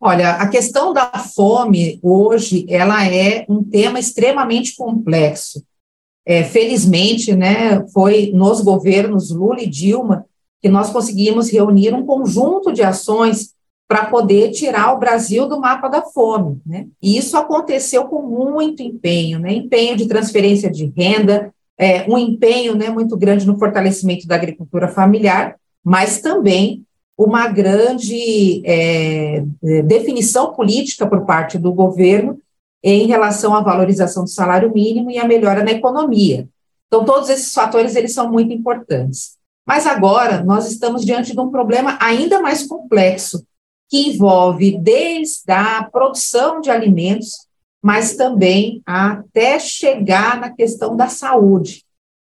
Olha, 0.01 0.33
a 0.33 0.47
questão 0.49 0.93
da 0.93 1.11
fome 1.35 1.99
hoje, 2.03 2.65
ela 2.69 3.05
é 3.05 3.45
um 3.49 3.65
tema 3.65 3.99
extremamente 3.99 4.77
complexo. 4.77 5.63
É, 6.29 6.45
felizmente, 6.45 7.35
né, 7.35 7.87
foi 7.89 8.31
nos 8.35 8.61
governos 8.61 9.31
Lula 9.31 9.63
e 9.63 9.67
Dilma 9.67 10.27
que 10.61 10.69
nós 10.69 10.91
conseguimos 10.91 11.51
reunir 11.51 11.95
um 11.95 12.05
conjunto 12.05 12.71
de 12.71 12.83
ações 12.83 13.55
para 13.89 14.05
poder 14.05 14.51
tirar 14.51 14.93
o 14.93 14.99
Brasil 14.99 15.49
do 15.49 15.59
mapa 15.59 15.89
da 15.89 16.03
fome. 16.03 16.61
Né? 16.67 16.87
E 17.03 17.17
isso 17.17 17.35
aconteceu 17.35 18.05
com 18.05 18.21
muito 18.21 18.83
empenho, 18.83 19.39
né? 19.39 19.55
empenho 19.55 19.97
de 19.97 20.07
transferência 20.07 20.71
de 20.71 20.93
renda, 20.95 21.51
é, 21.79 22.05
um 22.07 22.19
empenho 22.19 22.75
né, 22.75 22.91
muito 22.91 23.17
grande 23.17 23.47
no 23.47 23.59
fortalecimento 23.59 24.27
da 24.27 24.35
agricultura 24.35 24.89
familiar, 24.89 25.57
mas 25.83 26.21
também 26.21 26.85
uma 27.17 27.49
grande 27.49 28.61
é, 28.67 29.43
é 29.65 29.83
definição 29.83 30.53
política 30.53 31.07
por 31.07 31.25
parte 31.25 31.57
do 31.57 31.73
governo 31.73 32.38
em 32.83 33.07
relação 33.07 33.55
à 33.55 33.61
valorização 33.61 34.25
do 34.25 34.31
salário 34.31 34.73
mínimo 34.73 35.11
e 35.11 35.19
a 35.19 35.27
melhora 35.27 35.65
na 35.65 35.73
economia. 35.73 36.49
Então, 36.87 37.05
todos 37.05 37.29
esses 37.29 37.53
fatores 37.53 37.97
eles 37.97 38.13
são 38.13 38.31
muito 38.31 38.53
importantes. 38.53 39.37
Mas 39.67 39.87
agora 39.87 40.43
nós 40.43 40.71
estamos 40.71 41.05
diante 41.05 41.35
de 41.35 41.41
um 41.41 41.51
problema 41.51 41.99
ainda 42.01 42.41
mais 42.41 42.67
complexo, 42.67 43.45
que 43.91 44.09
envolve 44.09 44.79
desde 44.79 45.53
a 45.53 45.83
produção 45.85 46.61
de 46.61 46.71
alimentos, 46.71 47.33
mas 47.83 48.17
também 48.17 48.83
até 48.87 49.59
chegar 49.59 50.41
na 50.41 50.51
questão 50.51 50.97
da 50.97 51.09
saúde. 51.09 51.85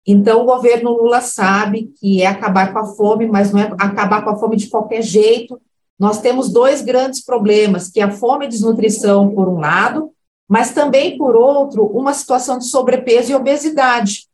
Então, 0.07 0.43
o 0.43 0.45
governo 0.45 0.91
Lula 0.91 1.21
sabe 1.21 1.93
que 1.99 2.23
é 2.23 2.27
acabar 2.27 2.73
com 2.73 2.81
a 2.81 2.87
fome, 2.87 3.27
mas 3.27 3.53
não 3.53 3.61
é 3.61 3.73
acabar 3.79 4.23
com 4.23 4.31
a 4.31 4.37
fome 4.37 4.57
de 4.57 4.69
qualquer 4.69 5.01
jeito. 5.01 5.61
Nós 5.99 6.21
temos 6.21 6.53
dois 6.53 6.83
grandes 6.83 7.25
problemas, 7.25 7.89
que 7.89 8.01
é 8.01 8.03
a 8.03 8.11
fome 8.11 8.45
e 8.45 8.49
desnutrição, 8.49 9.33
por 9.35 9.49
um 9.49 9.59
lado, 9.59 10.12
mas 10.53 10.73
também, 10.73 11.17
por 11.17 11.35
outro, 11.35 11.87
uma 11.87 12.13
situação 12.13 12.59
de 12.59 12.67
sobrepeso 12.67 13.33
e 13.33 13.35
obesidade, 13.35 14.27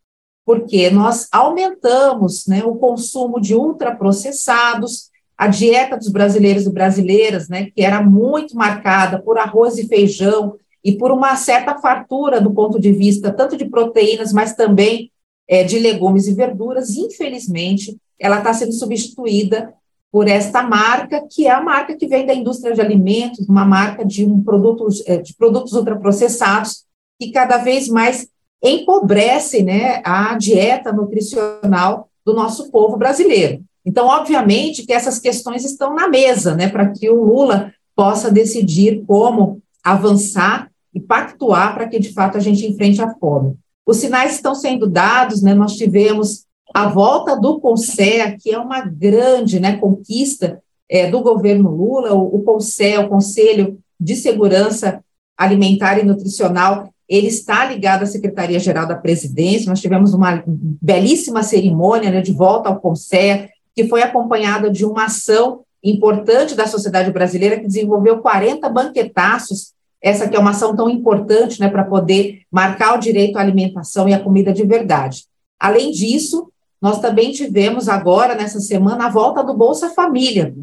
porque 0.45 0.91
nós 0.91 1.29
aumentamos 1.31 2.45
né, 2.49 2.65
o 2.65 2.75
consumo 2.75 3.41
de 3.41 3.55
ultraprocessados, 3.55 5.11
a 5.37 5.47
dieta 5.47 5.97
dos 5.97 6.09
brasileiros 6.09 6.67
e 6.67 6.73
brasileiras, 6.73 7.49
né, 7.49 7.67
que 7.67 7.83
era 7.83 8.03
muito 8.03 8.57
marcada 8.57 9.23
por 9.23 9.39
arroz 9.39 9.79
e 9.79 9.87
feijão 9.87 10.57
e 10.83 10.99
por 10.99 11.13
uma 11.13 11.37
certa 11.37 11.79
fartura 11.79 12.41
do 12.41 12.51
ponto 12.51 12.81
de 12.81 12.91
vista 12.91 13.31
tanto 13.31 13.57
de 13.57 13.67
proteínas, 13.67 14.33
mas 14.33 14.57
também 14.57 15.13
é, 15.47 15.63
de 15.63 15.79
legumes 15.79 16.27
e 16.27 16.35
verduras, 16.35 16.97
infelizmente, 16.97 17.97
ela 18.19 18.39
está 18.39 18.53
sendo 18.53 18.73
substituída 18.73 19.73
por 20.11 20.27
esta 20.27 20.62
marca, 20.62 21.27
que 21.31 21.47
é 21.47 21.50
a 21.50 21.62
marca 21.62 21.95
que 21.95 22.07
vem 22.07 22.25
da 22.25 22.35
indústria 22.35 22.75
de 22.75 22.81
alimentos, 22.81 23.49
uma 23.49 23.65
marca 23.65 24.05
de, 24.05 24.25
um 24.25 24.43
produto, 24.43 24.87
é, 25.07 25.19
de 25.19 25.35
produtos 25.35 25.75
ultraprocessados, 25.75 26.85
que 27.21 27.31
cada 27.31 27.59
vez 27.59 27.88
mais 27.88 28.29
empobrece 28.62 29.62
né, 29.62 30.00
a 30.05 30.37
dieta 30.37 30.93
nutricional 30.93 32.09
do 32.25 32.35
nosso 32.35 32.71
povo 32.71 32.97
brasileiro. 32.97 33.62
Então, 33.85 34.07
obviamente 34.07 34.85
que 34.85 34.93
essas 34.93 35.19
questões 35.19 35.65
estão 35.65 35.95
na 35.95 36.09
mesa, 36.09 36.55
né, 36.55 36.69
para 36.69 36.91
que 36.91 37.09
o 37.09 37.23
Lula 37.23 37.73
possa 37.95 38.31
decidir 38.31 39.03
como 39.07 39.62
avançar 39.83 40.71
e 40.95 41.00
pactuar 41.00 41.75
para 41.75 41.88
que, 41.88 41.99
de 41.99 42.12
fato, 42.12 42.37
a 42.37 42.41
gente 42.41 42.67
enfrente 42.67 43.00
a 43.00 43.15
fome. 43.15 43.57
Os 43.87 43.99
sinais 43.99 44.35
estão 44.35 44.55
sendo 44.55 44.87
dados, 44.87 45.43
né, 45.43 45.55
nós 45.55 45.77
tivemos 45.77 46.45
a 46.75 46.89
volta 46.89 47.35
do 47.37 47.61
CONSEA, 47.61 48.37
que 48.39 48.51
é 48.51 48.59
uma 48.59 48.81
grande 48.81 49.59
né, 49.59 49.77
conquista 49.77 50.61
é, 50.89 51.11
do 51.11 51.21
governo 51.21 51.71
Lula, 51.71 52.15
o, 52.15 52.37
o 52.37 52.43
CONSEA, 52.43 53.01
o 53.01 53.09
Conselho 53.09 53.79
de 53.99 54.15
Segurança 54.15 55.03
Alimentar 55.37 55.99
e 55.99 56.05
Nutricional, 56.05 56.91
ele 57.09 57.29
está 57.29 57.65
ligado 57.65 58.03
à 58.03 58.07
Secretaria-Geral 58.07 58.87
da 58.87 58.95
Presidência, 58.95 59.71
nós 59.71 59.81
tivemos 59.81 60.13
uma 60.13 60.43
belíssima 60.47 61.43
cerimônia 61.43 62.11
né, 62.11 62.21
de 62.21 62.33
volta 62.33 62.69
ao 62.69 62.81
CONSEA, 62.81 63.49
que 63.75 63.89
foi 63.89 64.03
acompanhada 64.03 64.71
de 64.71 64.85
uma 64.85 65.07
ação 65.07 65.61
importante 65.83 66.55
da 66.55 66.67
sociedade 66.67 67.11
brasileira, 67.11 67.59
que 67.59 67.67
desenvolveu 67.67 68.19
40 68.19 68.69
banquetaços, 68.69 69.73
essa 70.03 70.29
que 70.29 70.37
é 70.37 70.39
uma 70.39 70.51
ação 70.51 70.77
tão 70.77 70.91
importante 70.91 71.61
né, 71.61 71.69
para 71.69 71.85
poder 71.85 72.43
marcar 72.51 72.95
o 72.95 73.01
direito 73.01 73.37
à 73.37 73.41
alimentação 73.41 74.09
e 74.09 74.13
à 74.13 74.21
comida 74.21 74.53
de 74.53 74.65
verdade. 74.65 75.25
Além 75.59 75.91
disso, 75.91 76.53
nós 76.81 77.01
também 77.01 77.33
tivemos 77.33 77.89
agora, 77.89 78.35
nessa 78.35 78.61
semana, 78.61 79.07
a 79.07 79.11
volta 79.11 79.43
do 79.43 79.55
Bolsa 79.55 79.91
Família, 79.91 80.55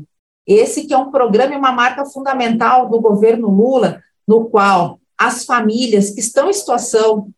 esse 0.48 0.86
que 0.86 0.94
é 0.94 0.98
um 0.98 1.12
programa 1.12 1.54
e 1.54 1.58
uma 1.58 1.72
marca 1.72 2.06
fundamental 2.06 2.90
do 2.90 3.02
governo 3.02 3.50
Lula, 3.50 4.02
no 4.28 4.46
qual 4.46 5.00
as 5.18 5.46
famílias 5.46 6.12
que 6.12 6.20
estão 6.20 6.50
em 6.50 6.54
situação 6.54 7.30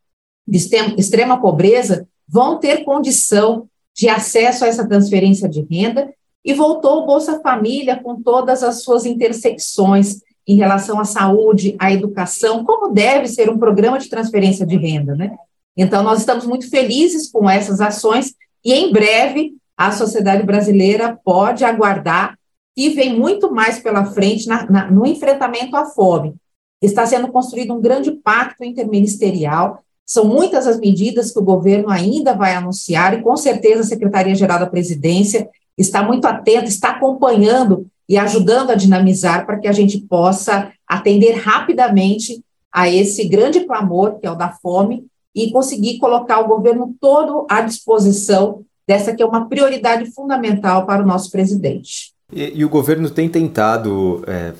de 0.47 0.57
extrema 0.97 1.39
pobreza 1.39 2.07
vão 2.27 2.59
ter 2.59 2.83
condição 2.83 3.67
de 3.95 4.09
acesso 4.09 4.63
a 4.63 4.67
essa 4.67 4.87
transferência 4.87 5.49
de 5.49 5.61
renda, 5.61 6.13
e 6.45 6.53
voltou 6.53 7.03
o 7.03 7.05
Bolsa 7.05 7.41
Família 7.41 8.01
com 8.01 8.21
todas 8.21 8.63
as 8.63 8.81
suas 8.81 9.05
intersecções 9.05 10.21
em 10.47 10.55
relação 10.55 10.97
à 10.97 11.03
saúde, 11.03 11.75
à 11.77 11.91
educação, 11.91 12.63
como 12.63 12.93
deve 12.93 13.27
ser 13.27 13.49
um 13.49 13.57
programa 13.57 13.99
de 13.99 14.07
transferência 14.07 14.65
de 14.65 14.77
renda, 14.77 15.13
né? 15.13 15.35
Então, 15.75 16.01
nós 16.01 16.19
estamos 16.19 16.45
muito 16.45 16.69
felizes 16.69 17.29
com 17.29 17.49
essas 17.49 17.81
ações 17.81 18.33
e, 18.67 18.73
em 18.73 18.91
breve, 18.91 19.53
a 19.77 19.91
sociedade 19.91 20.43
brasileira 20.43 21.17
pode 21.23 21.63
aguardar 21.63 22.37
e 22.75 22.89
vem 22.89 23.17
muito 23.17 23.51
mais 23.51 23.79
pela 23.79 24.05
frente 24.05 24.47
na, 24.47 24.69
na, 24.69 24.91
no 24.91 25.05
enfrentamento 25.05 25.75
à 25.75 25.85
fome. 25.85 26.35
Está 26.81 27.05
sendo 27.05 27.29
construído 27.29 27.73
um 27.73 27.81
grande 27.81 28.11
pacto 28.11 28.63
interministerial 28.63 29.83
são 30.07 30.23
muitas 30.23 30.65
as 30.65 30.79
medidas 30.79 31.33
que 31.33 31.39
o 31.39 31.43
governo 31.43 31.89
ainda 31.89 32.33
vai 32.33 32.55
anunciar 32.55 33.13
e, 33.13 33.21
com 33.21 33.35
certeza, 33.35 33.81
a 33.81 33.85
Secretaria-Geral 33.85 34.57
da 34.57 34.65
Presidência 34.65 35.49
está 35.77 36.01
muito 36.01 36.25
atenta, 36.25 36.63
está 36.63 36.91
acompanhando 36.91 37.85
e 38.07 38.17
ajudando 38.17 38.71
a 38.71 38.75
dinamizar 38.75 39.45
para 39.45 39.59
que 39.59 39.67
a 39.67 39.73
gente 39.73 39.99
possa 39.99 40.71
atender 40.87 41.33
rapidamente 41.33 42.41
a 42.71 42.89
esse 42.89 43.27
grande 43.27 43.65
clamor, 43.65 44.17
que 44.17 44.25
é 44.25 44.31
o 44.31 44.35
da 44.35 44.49
fome, 44.49 45.05
e 45.37 45.51
conseguir 45.51 45.99
colocar 45.99 46.39
o 46.39 46.47
governo 46.47 46.95
todo 46.99 47.45
à 47.47 47.61
disposição 47.61 48.63
dessa 48.87 49.13
que 49.13 49.21
é 49.21 49.25
uma 49.25 49.47
prioridade 49.47 50.09
fundamental 50.11 50.87
para 50.87 51.03
o 51.03 51.05
nosso 51.05 51.29
presidente. 51.29 52.11
E, 52.33 52.59
e 52.59 52.65
o 52.65 52.69
governo 52.69 53.07
tem 53.07 53.29
tentado 53.29 54.23
é, 54.25 54.53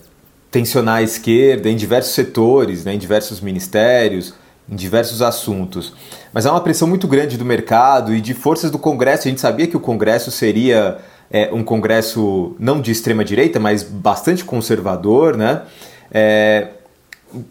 tensionar 0.52 0.98
a 0.98 1.02
esquerda 1.02 1.68
em 1.68 1.76
diversos 1.76 2.14
setores, 2.14 2.86
né, 2.86 2.94
em 2.94 3.00
diversos 3.00 3.42
ministérios, 3.42 4.36
em 4.70 4.76
diversos 4.76 5.24
assuntos. 5.24 5.94
Mas 6.32 6.46
há 6.46 6.52
uma 6.52 6.62
pressão 6.62 6.88
muito 6.88 7.08
grande 7.08 7.38
do 7.38 7.46
mercado 7.46 8.14
e 8.14 8.22
de 8.22 8.36
forças 8.36 8.70
do 8.70 8.78
Congresso. 8.78 9.28
A 9.28 9.32
gente 9.32 9.42
sabia 9.42 9.66
que 9.66 9.78
o 9.78 9.80
Congresso 9.80 10.30
seria 10.30 11.00
é, 11.32 11.50
um 11.52 11.64
Congresso 11.64 12.56
não 12.60 12.80
de 12.80 12.92
extrema 12.92 13.26
direita, 13.26 13.60
mas 13.60 13.82
bastante 13.82 14.46
conservador, 14.46 15.36
né? 15.36 15.64
É, 16.12 16.68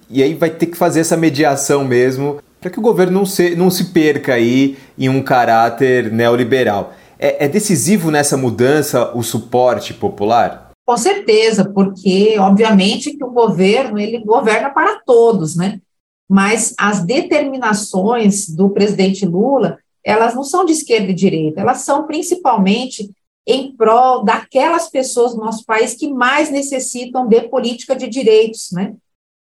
e 0.09 0.23
aí 0.23 0.35
vai 0.35 0.51
ter 0.51 0.67
que 0.67 0.77
fazer 0.77 1.01
essa 1.01 1.17
mediação 1.17 1.85
mesmo 1.85 2.39
para 2.67 2.73
que 2.73 2.81
o 2.81 2.83
governo 2.83 3.21
não 3.21 3.25
se, 3.25 3.55
não 3.55 3.71
se 3.71 3.93
perca 3.93 4.35
aí 4.35 4.77
em 4.99 5.09
um 5.09 5.23
caráter 5.23 6.11
neoliberal. 6.11 6.95
É, 7.17 7.45
é 7.45 7.49
decisivo 7.49 8.11
nessa 8.11 8.37
mudança 8.37 9.13
o 9.15 9.23
suporte 9.23 9.95
popular? 9.95 10.73
Com 10.85 10.97
certeza, 10.97 11.65
porque 11.65 12.37
obviamente 12.41 13.17
que 13.17 13.23
o 13.23 13.31
governo 13.31 14.01
ele 14.01 14.19
governa 14.19 14.71
para 14.71 15.01
todos, 15.07 15.55
né? 15.55 15.81
mas 16.29 16.75
as 16.77 17.05
determinações 17.05 18.49
do 18.49 18.69
presidente 18.71 19.25
Lula, 19.25 19.79
elas 20.05 20.35
não 20.35 20.43
são 20.43 20.65
de 20.65 20.73
esquerda 20.73 21.13
e 21.13 21.15
direita, 21.15 21.61
elas 21.61 21.83
são 21.83 22.05
principalmente 22.05 23.13
em 23.47 23.77
prol 23.77 24.25
daquelas 24.25 24.91
pessoas 24.91 25.37
do 25.37 25.41
nosso 25.41 25.65
país 25.65 25.95
que 25.95 26.13
mais 26.13 26.51
necessitam 26.51 27.29
de 27.29 27.43
política 27.43 27.95
de 27.95 28.09
direitos, 28.09 28.73
né? 28.73 28.95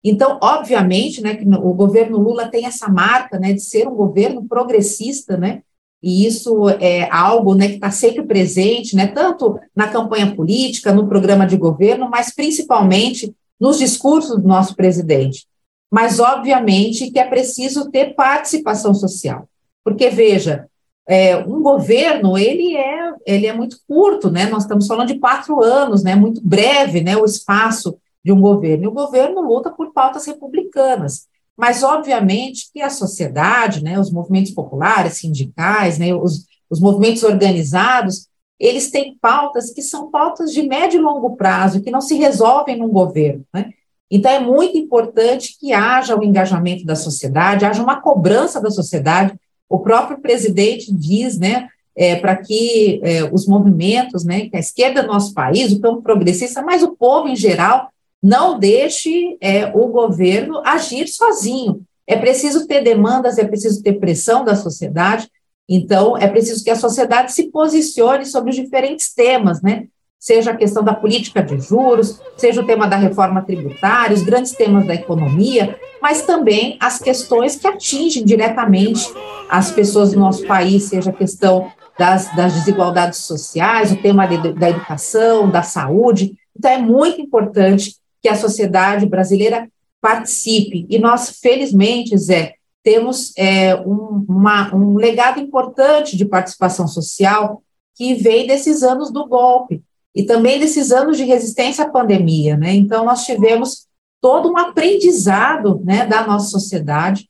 Então, 0.08 0.38
obviamente, 0.42 1.22
né, 1.22 1.36
que 1.36 1.46
o 1.48 1.74
governo 1.74 2.20
Lula 2.20 2.48
tem 2.48 2.66
essa 2.66 2.88
marca, 2.88 3.40
né, 3.40 3.54
de 3.54 3.62
ser 3.62 3.88
um 3.88 3.96
governo 3.96 4.46
progressista, 4.48 5.36
né? 5.36 5.62
E 6.04 6.28
isso 6.28 6.70
é 6.70 7.10
algo, 7.10 7.56
né, 7.56 7.68
que 7.70 7.76
está 7.76 7.90
sempre 7.90 8.24
presente, 8.24 8.96
né, 8.96 9.08
tanto 9.08 9.60
na 9.76 9.88
campanha 9.88 10.36
política, 10.36 10.94
no 10.94 11.08
programa 11.08 11.48
de 11.48 11.58
governo, 11.58 12.08
mas 12.10 12.34
principalmente 12.34 13.34
nos 13.60 13.80
discursos 13.80 14.40
do 14.40 14.48
nosso 14.48 14.76
presidente 14.76 15.48
mas 15.96 16.20
obviamente 16.20 17.10
que 17.10 17.18
é 17.18 17.24
preciso 17.24 17.90
ter 17.90 18.16
participação 18.16 18.94
social, 18.94 19.48
porque 19.82 20.10
veja, 20.10 20.68
é, 21.08 21.38
um 21.38 21.62
governo 21.62 22.38
ele 22.38 22.76
é 22.76 23.14
ele 23.26 23.48
é 23.48 23.54
muito 23.54 23.78
curto, 23.88 24.30
né? 24.30 24.46
Nós 24.48 24.64
estamos 24.64 24.88
falando 24.88 25.08
de 25.08 25.20
quatro 25.20 25.64
anos, 25.64 26.04
né? 26.04 26.14
Muito 26.14 26.42
breve, 26.44 27.02
né? 27.02 27.16
O 27.16 27.24
espaço 27.24 27.98
de 28.26 28.32
um 28.32 28.42
governo. 28.42 28.86
E 28.86 28.88
o 28.88 28.92
governo 28.92 29.40
luta 29.40 29.70
por 29.70 29.94
pautas 29.94 30.26
republicanas, 30.26 31.28
mas 31.56 31.84
obviamente 31.84 32.72
que 32.74 32.82
a 32.82 32.90
sociedade, 32.90 33.84
né? 33.84 34.00
Os 34.00 34.12
movimentos 34.12 34.52
populares, 34.52 35.20
sindicais, 35.20 36.00
né? 36.00 36.16
Os, 36.16 36.48
os 36.68 36.80
movimentos 36.80 37.22
organizados, 37.22 38.28
eles 38.60 38.90
têm 38.90 39.16
pautas 39.22 39.70
que 39.70 39.82
são 39.84 40.10
pautas 40.10 40.52
de 40.52 40.64
médio 40.64 41.00
e 41.00 41.04
longo 41.04 41.36
prazo, 41.36 41.82
que 41.82 41.92
não 41.92 42.02
se 42.02 42.16
resolvem 42.16 42.80
num 42.80 42.90
governo, 42.90 43.46
né? 43.54 43.70
Então, 44.10 44.32
é 44.32 44.40
muito 44.40 44.76
importante 44.76 45.56
que 45.60 45.72
haja 45.72 46.18
o 46.18 46.24
engajamento 46.24 46.84
da 46.84 46.96
sociedade, 46.96 47.66
haja 47.66 47.82
uma 47.84 48.02
cobrança 48.02 48.62
da 48.62 48.72
sociedade. 48.72 49.34
O 49.68 49.80
próprio 49.80 50.20
presidente 50.20 50.94
diz, 50.94 51.40
né, 51.40 51.68
é, 51.96 52.16
para 52.16 52.36
que 52.36 53.02
é, 53.04 53.24
os 53.24 53.48
movimentos, 53.48 54.24
né, 54.24 54.48
que 54.48 54.56
a 54.56 54.60
esquerda 54.60 55.02
do 55.02 55.08
nosso 55.08 55.34
país, 55.34 55.72
o 55.72 55.82
campo 55.82 56.04
progressista, 56.04 56.62
mas 56.62 56.84
o 56.84 56.96
povo 56.96 57.28
em 57.28 57.36
geral, 57.36 57.90
não 58.26 58.58
deixe 58.58 59.38
é, 59.40 59.68
o 59.68 59.88
governo 59.90 60.60
agir 60.66 61.08
sozinho. 61.08 61.84
É 62.08 62.16
preciso 62.16 62.66
ter 62.66 62.82
demandas, 62.82 63.38
é 63.38 63.44
preciso 63.44 63.84
ter 63.84 64.00
pressão 64.00 64.44
da 64.44 64.56
sociedade, 64.56 65.30
então 65.70 66.18
é 66.18 66.28
preciso 66.28 66.64
que 66.64 66.72
a 66.72 66.76
sociedade 66.76 67.32
se 67.34 67.52
posicione 67.52 68.26
sobre 68.26 68.50
os 68.50 68.56
diferentes 68.56 69.14
temas, 69.14 69.62
né? 69.62 69.86
Seja 70.20 70.52
a 70.52 70.56
questão 70.56 70.84
da 70.84 70.96
política 70.96 71.44
de 71.44 71.60
juros, 71.60 72.20
seja 72.36 72.62
o 72.62 72.66
tema 72.66 72.88
da 72.88 72.96
reforma 72.96 73.44
tributária, 73.44 74.16
os 74.16 74.24
grandes 74.24 74.54
temas 74.54 74.88
da 74.88 74.96
economia, 74.96 75.80
mas 76.02 76.24
também 76.24 76.78
as 76.80 76.98
questões 76.98 77.56
que 77.56 77.68
atingem 77.68 78.26
diretamente 78.26 79.08
as 79.48 79.70
pessoas 79.70 80.14
do 80.14 80.20
nosso 80.20 80.48
país, 80.48 80.86
seja 80.86 81.12
a 81.12 81.14
questão 81.14 81.72
das, 81.98 82.36
das 82.36 82.54
desigualdades 82.54 83.20
sociais, 83.20 83.92
o 83.92 83.98
tema 83.98 84.26
de, 84.26 84.52
da 84.54 84.72
educação, 84.72 85.48
da 85.48 85.62
saúde. 85.62 86.36
Então, 86.58 86.72
é 86.72 86.80
muito 86.80 87.22
importante 87.22 88.04
que 88.26 88.30
a 88.30 88.36
sociedade 88.36 89.06
brasileira 89.06 89.70
participe. 90.02 90.88
E 90.90 90.98
nós, 90.98 91.38
felizmente, 91.40 92.18
Zé, 92.18 92.56
temos 92.84 93.32
é, 93.38 93.76
um, 93.76 94.26
uma, 94.28 94.74
um 94.74 94.96
legado 94.96 95.40
importante 95.40 96.18
de 96.18 96.26
participação 96.26 96.88
social 96.88 97.62
que 97.94 98.16
vem 98.16 98.48
desses 98.48 98.82
anos 98.82 99.12
do 99.12 99.28
golpe 99.28 99.84
e 100.16 100.24
também 100.24 100.60
desses 100.60 100.92
anos 100.92 101.18
de 101.18 101.24
resistência 101.24 101.86
à 101.86 101.90
pandemia. 101.92 102.58
Né? 102.58 102.74
Então, 102.74 103.06
nós 103.06 103.28
tivemos 103.28 103.86
todo 104.20 104.50
um 104.50 104.58
aprendizado 104.58 105.80
né, 105.86 106.08
da 106.08 106.26
nossa 106.26 106.50
sociedade 106.50 107.30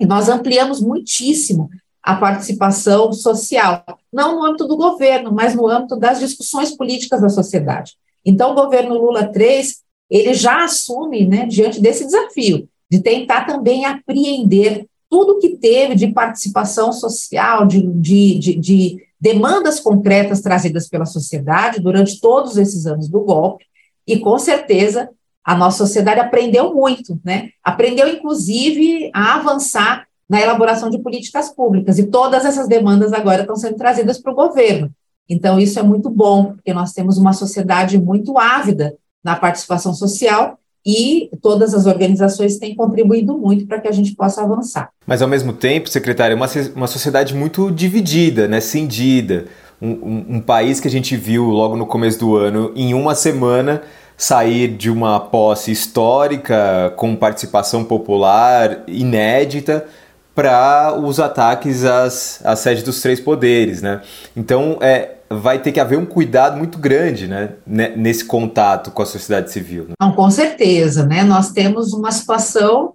e 0.00 0.04
nós 0.04 0.28
ampliamos 0.28 0.80
muitíssimo 0.80 1.70
a 2.02 2.16
participação 2.16 3.12
social, 3.12 3.84
não 4.12 4.34
no 4.34 4.44
âmbito 4.44 4.66
do 4.66 4.76
governo, 4.76 5.30
mas 5.30 5.54
no 5.54 5.68
âmbito 5.68 5.94
das 5.94 6.18
discussões 6.18 6.76
políticas 6.76 7.20
da 7.20 7.28
sociedade. 7.28 7.92
Então, 8.24 8.50
o 8.50 8.54
governo 8.54 8.98
Lula 8.98 9.30
III, 9.32 9.83
ele 10.14 10.32
já 10.32 10.62
assume, 10.64 11.26
né, 11.26 11.44
diante 11.44 11.80
desse 11.80 12.04
desafio, 12.04 12.68
de 12.88 13.00
tentar 13.00 13.46
também 13.46 13.84
apreender 13.84 14.86
tudo 15.10 15.40
que 15.40 15.56
teve 15.56 15.96
de 15.96 16.12
participação 16.12 16.92
social, 16.92 17.66
de, 17.66 17.82
de, 17.82 18.38
de, 18.38 18.54
de 18.54 18.96
demandas 19.20 19.80
concretas 19.80 20.40
trazidas 20.40 20.88
pela 20.88 21.04
sociedade 21.04 21.80
durante 21.80 22.20
todos 22.20 22.56
esses 22.56 22.86
anos 22.86 23.08
do 23.08 23.20
golpe, 23.22 23.64
e 24.06 24.20
com 24.20 24.38
certeza 24.38 25.10
a 25.42 25.56
nossa 25.56 25.78
sociedade 25.78 26.20
aprendeu 26.20 26.72
muito, 26.72 27.20
né? 27.24 27.50
Aprendeu, 27.62 28.08
inclusive, 28.08 29.10
a 29.12 29.34
avançar 29.34 30.06
na 30.28 30.40
elaboração 30.40 30.90
de 30.90 30.98
políticas 30.98 31.50
públicas, 31.50 31.98
e 31.98 32.06
todas 32.06 32.44
essas 32.44 32.68
demandas 32.68 33.12
agora 33.12 33.40
estão 33.40 33.56
sendo 33.56 33.76
trazidas 33.76 34.20
para 34.20 34.32
o 34.32 34.36
governo. 34.36 34.90
Então, 35.28 35.58
isso 35.58 35.78
é 35.78 35.82
muito 35.82 36.08
bom, 36.08 36.52
porque 36.52 36.72
nós 36.72 36.92
temos 36.92 37.18
uma 37.18 37.32
sociedade 37.32 37.98
muito 37.98 38.38
ávida 38.38 38.94
na 39.24 39.34
participação 39.34 39.94
social 39.94 40.58
e 40.86 41.30
todas 41.40 41.72
as 41.72 41.86
organizações 41.86 42.58
têm 42.58 42.74
contribuído 42.74 43.38
muito 43.38 43.66
para 43.66 43.80
que 43.80 43.88
a 43.88 43.92
gente 43.92 44.14
possa 44.14 44.42
avançar. 44.42 44.90
Mas, 45.06 45.22
ao 45.22 45.28
mesmo 45.28 45.52
tempo, 45.52 45.88
secretária, 45.88 46.34
é 46.34 46.36
uma, 46.36 46.48
uma 46.76 46.86
sociedade 46.86 47.34
muito 47.34 47.70
dividida, 47.70 48.46
né, 48.46 48.60
cindida. 48.60 49.46
Um, 49.80 49.88
um, 49.88 50.26
um 50.36 50.40
país 50.40 50.80
que 50.80 50.88
a 50.88 50.90
gente 50.90 51.16
viu 51.16 51.44
logo 51.46 51.74
no 51.74 51.86
começo 51.86 52.18
do 52.18 52.36
ano, 52.36 52.70
em 52.76 52.92
uma 52.92 53.14
semana, 53.14 53.82
sair 54.16 54.68
de 54.68 54.90
uma 54.90 55.18
posse 55.18 55.72
histórica 55.72 56.92
com 56.96 57.16
participação 57.16 57.82
popular 57.82 58.84
inédita 58.86 59.86
para 60.34 60.98
os 60.98 61.18
ataques 61.18 61.84
às, 61.84 62.44
às 62.44 62.58
sedes 62.58 62.82
dos 62.82 63.00
três 63.00 63.20
poderes, 63.20 63.82
né? 63.82 64.00
Então, 64.36 64.78
é, 64.80 65.12
vai 65.40 65.60
ter 65.60 65.72
que 65.72 65.80
haver 65.80 65.98
um 65.98 66.06
cuidado 66.06 66.56
muito 66.56 66.78
grande, 66.78 67.26
né, 67.26 67.54
nesse 67.66 68.24
contato 68.24 68.90
com 68.90 69.02
a 69.02 69.06
sociedade 69.06 69.52
civil. 69.52 69.88
Né? 69.88 69.94
Não, 70.00 70.12
com 70.12 70.30
certeza, 70.30 71.06
né? 71.06 71.22
Nós 71.22 71.52
temos 71.52 71.92
uma 71.92 72.10
situação 72.12 72.94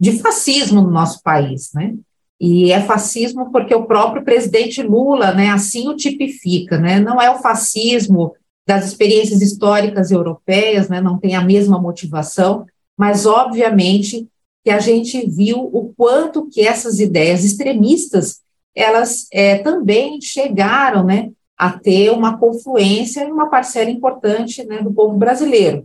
de 0.00 0.18
fascismo 0.20 0.80
no 0.80 0.90
nosso 0.90 1.22
país, 1.22 1.70
né? 1.74 1.94
E 2.40 2.70
é 2.70 2.80
fascismo 2.80 3.50
porque 3.50 3.74
o 3.74 3.86
próprio 3.86 4.24
presidente 4.24 4.80
Lula, 4.82 5.32
né, 5.32 5.50
assim 5.50 5.88
o 5.88 5.96
tipifica, 5.96 6.78
né? 6.78 7.00
Não 7.00 7.20
é 7.20 7.30
o 7.30 7.40
fascismo 7.40 8.34
das 8.66 8.86
experiências 8.86 9.40
históricas 9.42 10.10
europeias, 10.10 10.88
né? 10.88 11.00
Não 11.00 11.18
tem 11.18 11.34
a 11.34 11.42
mesma 11.42 11.80
motivação, 11.80 12.64
mas 12.96 13.26
obviamente 13.26 14.28
que 14.64 14.70
a 14.70 14.78
gente 14.78 15.28
viu 15.28 15.58
o 15.58 15.92
quanto 15.96 16.48
que 16.48 16.60
essas 16.60 17.00
ideias 17.00 17.44
extremistas 17.44 18.40
elas 18.78 19.26
é, 19.32 19.58
também 19.58 20.20
chegaram, 20.20 21.02
né, 21.02 21.30
a 21.58 21.72
ter 21.72 22.10
uma 22.10 22.38
confluência 22.38 23.24
em 23.24 23.32
uma 23.32 23.50
parcela 23.50 23.90
importante, 23.90 24.64
né, 24.64 24.80
do 24.80 24.92
povo 24.92 25.16
brasileiro. 25.16 25.84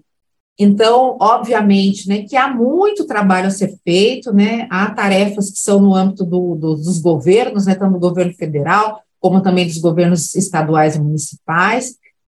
Então, 0.58 1.18
obviamente, 1.20 2.08
né, 2.08 2.22
que 2.22 2.38
há 2.38 2.48
muito 2.48 3.08
trabalho 3.08 3.48
a 3.48 3.52
ser 3.52 3.76
feito, 3.84 4.32
né, 4.32 4.68
há 4.70 4.92
tarefas 4.92 5.50
que 5.50 5.58
são 5.58 5.82
no 5.82 5.96
âmbito 5.96 6.24
do, 6.24 6.54
do, 6.56 6.76
dos 6.76 7.00
governos, 7.00 7.66
né, 7.66 7.74
tanto 7.74 7.94
do 7.94 8.00
governo 8.00 8.34
federal, 8.36 9.02
como 9.20 9.42
também 9.42 9.66
dos 9.66 9.80
governos 9.80 10.36
estaduais 10.36 10.96
e 10.96 11.02
municipais, 11.02 11.96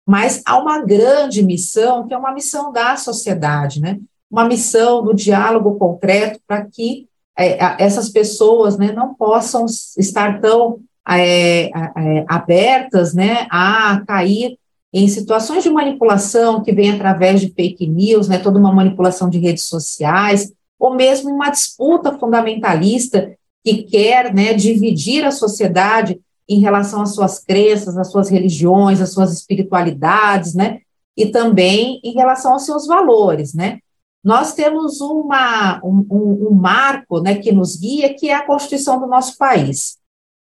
mas 0.08 0.42
há 0.46 0.58
uma 0.58 0.82
grande 0.82 1.44
missão, 1.44 2.08
que 2.08 2.14
é 2.14 2.18
uma 2.18 2.34
missão 2.34 2.72
da 2.72 2.96
sociedade, 2.96 3.82
né, 3.82 4.00
uma 4.32 4.46
missão 4.46 5.04
do 5.04 5.14
diálogo 5.14 5.76
concreto 5.76 6.40
para 6.48 6.66
que 6.66 7.10
é, 7.38 7.84
essas 7.84 8.10
pessoas 8.10 8.78
né, 8.78 8.94
não 8.94 9.14
possam 9.14 9.66
estar 9.98 10.40
tão 10.40 10.80
é, 11.08 11.66
é, 11.66 12.26
abertas 12.28 13.14
né, 13.14 13.48
a 13.50 14.02
cair 14.08 14.58
em 14.94 15.08
situações 15.08 15.64
de 15.64 15.70
manipulação 15.70 16.64
que 16.64 16.72
vem 16.72 16.92
através 16.92 17.42
de 17.42 17.52
fake 17.52 17.86
news, 17.88 18.28
né, 18.28 18.38
toda 18.40 18.58
uma 18.58 18.74
manipulação 18.74 19.30
de 19.30 19.40
redes 19.40 19.66
sociais, 19.66 20.54
ou 20.80 20.96
mesmo 20.96 21.30
uma 21.30 21.50
disputa 21.50 22.18
fundamentalista 22.18 23.36
que 23.64 23.84
quer 23.84 24.34
né, 24.34 24.54
dividir 24.54 25.26
a 25.26 25.32
sociedade 25.32 26.20
em 26.48 26.60
relação 26.60 27.02
às 27.02 27.14
suas 27.14 27.40
crenças, 27.40 27.98
às 27.98 28.12
suas 28.12 28.30
religiões, 28.30 29.02
às 29.02 29.12
suas 29.12 29.34
espiritualidades, 29.34 30.54
né, 30.54 30.80
e 31.18 31.26
também 31.26 32.00
em 32.04 32.14
relação 32.14 32.54
aos 32.54 32.66
seus 32.66 32.88
valores, 32.88 33.54
né 33.54 33.80
nós 34.26 34.56
temos 34.56 35.02
uma, 35.02 35.80
um, 35.84 36.04
um, 36.10 36.48
um 36.50 36.54
marco 36.56 37.22
né, 37.22 37.36
que 37.36 37.52
nos 37.52 37.76
guia, 37.76 38.12
que 38.12 38.28
é 38.28 38.34
a 38.34 38.44
Constituição 38.44 39.00
do 39.00 39.06
nosso 39.06 39.38
país. 39.38 40.00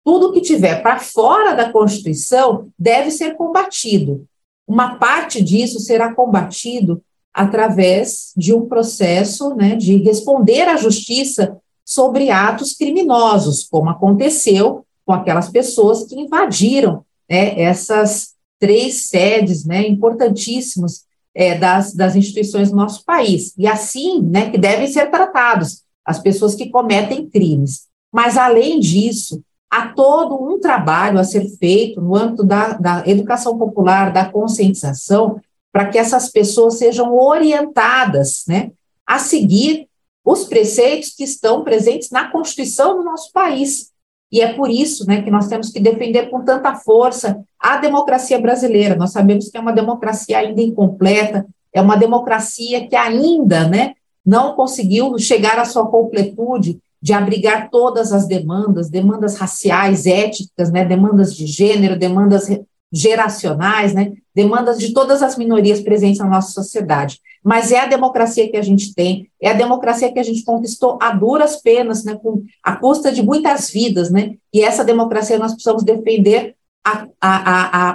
Tudo 0.07 0.31
que 0.31 0.39
tiver 0.39 0.81
para 0.81 0.99
fora 0.99 1.53
da 1.53 1.69
Constituição 1.69 2.69
deve 2.79 3.11
ser 3.11 3.35
combatido. 3.35 4.25
Uma 4.65 4.95
parte 4.95 5.43
disso 5.43 5.81
será 5.81 6.15
combatido 6.15 7.03
através 7.33 8.31
de 8.37 8.53
um 8.53 8.69
processo 8.69 9.53
né, 9.53 9.75
de 9.75 9.97
responder 9.97 10.61
à 10.61 10.77
justiça 10.77 11.57
sobre 11.83 12.29
atos 12.29 12.73
criminosos, 12.73 13.67
como 13.69 13.89
aconteceu 13.89 14.85
com 15.05 15.11
aquelas 15.11 15.49
pessoas 15.49 16.05
que 16.05 16.15
invadiram 16.15 17.03
né, 17.29 17.59
essas 17.59 18.29
três 18.57 19.09
sedes 19.09 19.65
né, 19.65 19.85
importantíssimas 19.89 21.03
é, 21.35 21.57
das, 21.57 21.93
das 21.93 22.15
instituições 22.15 22.69
do 22.69 22.77
nosso 22.77 23.03
país. 23.03 23.53
E 23.57 23.67
assim, 23.67 24.21
né, 24.21 24.51
que 24.51 24.57
devem 24.57 24.87
ser 24.87 25.11
tratados 25.11 25.83
as 26.05 26.17
pessoas 26.17 26.55
que 26.55 26.69
cometem 26.69 27.29
crimes. 27.29 27.87
Mas, 28.09 28.37
além 28.37 28.79
disso, 28.79 29.43
há 29.69 29.87
todo 29.89 30.35
um 30.35 30.59
trabalho 30.59 31.19
a 31.19 31.23
ser 31.23 31.47
feito 31.57 32.01
no 32.01 32.15
âmbito 32.15 32.43
da, 32.43 32.73
da 32.73 33.03
educação 33.05 33.57
popular, 33.57 34.11
da 34.11 34.25
conscientização, 34.25 35.39
para 35.71 35.87
que 35.87 35.97
essas 35.97 36.29
pessoas 36.29 36.77
sejam 36.77 37.15
orientadas 37.15 38.45
né, 38.47 38.71
a 39.05 39.19
seguir 39.19 39.87
os 40.25 40.45
preceitos 40.45 41.11
que 41.11 41.23
estão 41.23 41.63
presentes 41.63 42.09
na 42.09 42.29
Constituição 42.29 42.97
do 42.97 43.03
nosso 43.03 43.31
país. 43.31 43.91
E 44.31 44.41
é 44.41 44.53
por 44.53 44.69
isso 44.69 45.07
né, 45.07 45.21
que 45.21 45.31
nós 45.31 45.47
temos 45.47 45.69
que 45.69 45.79
defender 45.79 46.29
com 46.29 46.43
tanta 46.43 46.75
força 46.75 47.41
a 47.59 47.77
democracia 47.77 48.39
brasileira. 48.39 48.95
Nós 48.95 49.11
sabemos 49.11 49.49
que 49.49 49.57
é 49.57 49.59
uma 49.59 49.71
democracia 49.71 50.39
ainda 50.39 50.61
incompleta, 50.61 51.45
é 51.71 51.81
uma 51.81 51.95
democracia 51.95 52.87
que 52.87 52.95
ainda 52.95 53.67
né, 53.67 53.93
não 54.25 54.53
conseguiu 54.55 55.17
chegar 55.17 55.57
à 55.59 55.63
sua 55.63 55.87
completude 55.87 56.79
de 57.07 57.13
abrigar 57.13 57.69
todas 57.69 58.11
as 58.11 58.27
demandas, 58.27 58.89
demandas 58.89 59.37
raciais, 59.37 60.05
étnicas, 60.05 60.69
né, 60.69 60.83
demandas 60.83 61.33
de 61.33 61.47
gênero, 61.47 61.97
demandas 61.97 62.49
geracionais, 62.91 63.93
né, 63.93 64.11
demandas 64.35 64.77
de 64.77 64.91
todas 64.91 65.23
as 65.23 65.37
minorias 65.37 65.79
presentes 65.79 66.19
na 66.19 66.27
nossa 66.27 66.51
sociedade. 66.51 67.21
Mas 67.41 67.71
é 67.71 67.79
a 67.79 67.85
democracia 67.85 68.51
que 68.51 68.57
a 68.57 68.61
gente 68.61 68.93
tem, 68.93 69.29
é 69.41 69.51
a 69.51 69.53
democracia 69.53 70.11
que 70.11 70.19
a 70.19 70.23
gente 70.23 70.43
conquistou 70.43 70.99
a 71.01 71.11
duras 71.11 71.61
penas, 71.61 72.03
né, 72.03 72.19
com 72.21 72.43
a 72.61 72.75
custa 72.75 73.09
de 73.09 73.23
muitas 73.23 73.69
vidas, 73.69 74.11
né, 74.11 74.33
e 74.53 74.59
essa 74.61 74.83
democracia 74.83 75.39
nós 75.39 75.53
precisamos 75.53 75.85
defender 75.85 76.55
a, 76.85 77.07
a, 77.21 77.35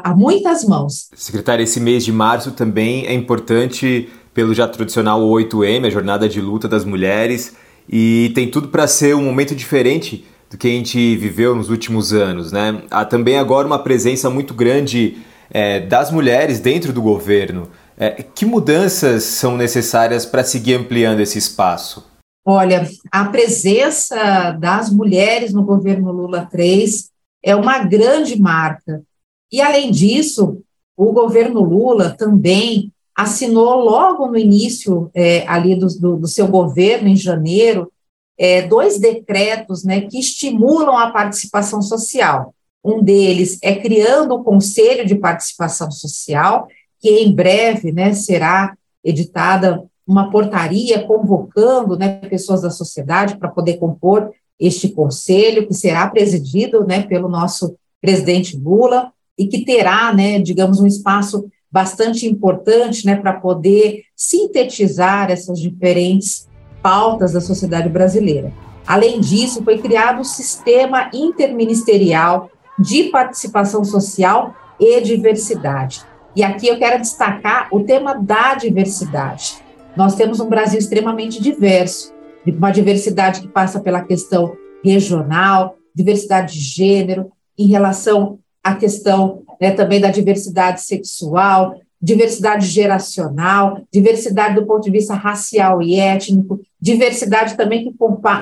a, 0.06 0.10
a 0.10 0.16
muitas 0.16 0.64
mãos. 0.64 1.10
Secretária, 1.14 1.62
esse 1.62 1.80
mês 1.80 2.02
de 2.02 2.12
março 2.12 2.52
também 2.52 3.04
é 3.04 3.12
importante 3.12 4.08
pelo 4.32 4.54
já 4.54 4.66
tradicional 4.66 5.20
8M, 5.20 5.86
a 5.86 5.90
Jornada 5.90 6.26
de 6.26 6.40
Luta 6.40 6.66
das 6.66 6.86
Mulheres, 6.86 7.54
e 7.88 8.32
tem 8.34 8.50
tudo 8.50 8.68
para 8.68 8.86
ser 8.86 9.14
um 9.14 9.24
momento 9.24 9.54
diferente 9.54 10.24
do 10.50 10.58
que 10.58 10.68
a 10.68 10.70
gente 10.70 11.16
viveu 11.16 11.54
nos 11.54 11.70
últimos 11.70 12.12
anos, 12.12 12.52
né? 12.52 12.82
Há 12.90 13.04
também 13.04 13.38
agora 13.38 13.66
uma 13.66 13.78
presença 13.78 14.28
muito 14.28 14.52
grande 14.52 15.18
é, 15.50 15.80
das 15.80 16.10
mulheres 16.10 16.60
dentro 16.60 16.92
do 16.92 17.00
governo. 17.00 17.68
É, 17.96 18.22
que 18.22 18.44
mudanças 18.44 19.24
são 19.24 19.56
necessárias 19.56 20.26
para 20.26 20.44
seguir 20.44 20.74
ampliando 20.74 21.20
esse 21.20 21.38
espaço? 21.38 22.10
Olha, 22.44 22.88
a 23.10 23.24
presença 23.26 24.50
das 24.52 24.90
mulheres 24.90 25.52
no 25.52 25.62
governo 25.62 26.10
Lula 26.10 26.48
3 26.50 27.08
é 27.42 27.54
uma 27.54 27.78
grande 27.84 28.40
marca. 28.40 29.02
E, 29.50 29.60
além 29.60 29.90
disso, 29.90 30.60
o 30.96 31.12
governo 31.12 31.60
Lula 31.60 32.10
também 32.10 32.91
assinou 33.16 33.76
logo 33.76 34.26
no 34.26 34.38
início 34.38 35.10
é, 35.14 35.46
ali 35.46 35.76
do, 35.76 35.86
do, 35.86 36.16
do, 36.16 36.28
seu 36.28 36.48
governo, 36.48 37.08
em 37.08 37.16
janeiro, 37.16 37.92
é, 38.38 38.62
dois 38.62 38.98
decretos 38.98 39.84
né, 39.84 40.02
que 40.02 40.18
estimulam 40.18 40.96
a 40.96 41.10
participação 41.10 41.82
social. 41.82 42.54
Um 42.84 43.02
deles 43.02 43.58
é 43.62 43.74
criando 43.76 44.34
o 44.34 44.42
Conselho 44.42 45.06
de 45.06 45.14
Participação 45.14 45.90
Social, 45.90 46.66
que 47.00 47.10
em 47.10 47.32
breve 47.32 47.92
né, 47.92 48.12
será 48.12 48.74
editada 49.04 49.84
uma 50.06 50.30
portaria 50.30 51.04
convocando 51.04 51.96
né, 51.96 52.20
pessoas 52.28 52.62
da 52.62 52.70
sociedade 52.70 53.36
para 53.36 53.48
poder 53.48 53.74
compor 53.78 54.32
este 54.58 54.88
conselho, 54.88 55.66
que 55.66 55.74
será 55.74 56.08
presidido 56.08 56.84
né, 56.86 57.02
pelo 57.02 57.28
nosso 57.28 57.76
presidente 58.00 58.56
Lula 58.56 59.12
e 59.38 59.46
que 59.46 59.64
terá, 59.64 60.12
né, 60.12 60.38
digamos, 60.38 60.80
um 60.80 60.86
espaço 60.86 61.48
bastante 61.72 62.26
importante 62.26 63.06
né, 63.06 63.16
para 63.16 63.32
poder 63.32 64.02
sintetizar 64.14 65.30
essas 65.30 65.58
diferentes 65.58 66.46
pautas 66.82 67.32
da 67.32 67.40
sociedade 67.40 67.88
brasileira. 67.88 68.52
Além 68.86 69.20
disso, 69.20 69.64
foi 69.64 69.78
criado 69.78 70.20
o 70.20 70.24
Sistema 70.24 71.08
Interministerial 71.14 72.50
de 72.78 73.04
Participação 73.04 73.84
Social 73.84 74.54
e 74.78 75.00
Diversidade. 75.00 76.04
E 76.34 76.42
aqui 76.42 76.66
eu 76.66 76.78
quero 76.78 77.00
destacar 77.00 77.68
o 77.70 77.84
tema 77.84 78.14
da 78.14 78.54
diversidade. 78.54 79.62
Nós 79.96 80.14
temos 80.14 80.40
um 80.40 80.48
Brasil 80.48 80.78
extremamente 80.78 81.40
diverso, 81.40 82.12
uma 82.46 82.70
diversidade 82.70 83.40
que 83.40 83.48
passa 83.48 83.80
pela 83.80 84.02
questão 84.02 84.56
regional, 84.84 85.76
diversidade 85.94 86.54
de 86.54 86.60
gênero, 86.60 87.30
em 87.56 87.68
relação 87.68 88.38
à 88.64 88.74
questão 88.74 89.42
né, 89.62 89.70
também 89.70 90.00
da 90.00 90.10
diversidade 90.10 90.82
sexual, 90.82 91.76
diversidade 92.00 92.66
geracional, 92.66 93.80
diversidade 93.92 94.56
do 94.56 94.66
ponto 94.66 94.82
de 94.82 94.90
vista 94.90 95.14
racial 95.14 95.80
e 95.80 95.94
étnico, 95.94 96.60
diversidade 96.80 97.56
também 97.56 97.84
que 97.84 97.96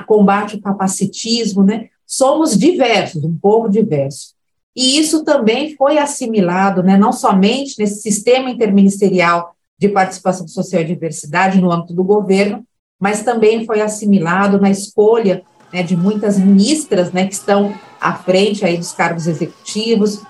combate 0.06 0.56
o 0.56 0.62
capacitismo, 0.62 1.62
né? 1.62 1.88
Somos 2.06 2.59
diversos, 2.59 3.22
um 3.22 3.37
povo 3.37 3.68
diverso. 3.68 4.33
E 4.74 4.98
isso 4.98 5.22
também 5.22 5.76
foi 5.76 5.98
assimilado, 5.98 6.83
né, 6.83 6.96
não 6.96 7.12
somente 7.12 7.78
nesse 7.78 8.00
sistema 8.00 8.48
interministerial 8.48 9.54
de 9.78 9.90
participação 9.90 10.48
social 10.48 10.80
e 10.80 10.87
diversidade 10.87 11.61
no 11.61 11.70
âmbito 11.70 11.92
do 11.92 12.02
governo, 12.02 12.64
mas 12.98 13.22
também 13.22 13.66
foi 13.66 13.83
assimilado 13.83 14.59
na 14.59 14.70
escolha 14.70 15.42
né, 15.70 15.83
de 15.83 15.94
muitas 15.94 16.38
ministras 16.38 17.12
né, 17.12 17.26
que 17.26 17.35
estão 17.35 17.74
à 18.00 18.14
frente 18.14 18.64
aí 18.64 18.78
dos 18.78 18.92
cargos 18.92 19.26
executivos, 19.26 20.22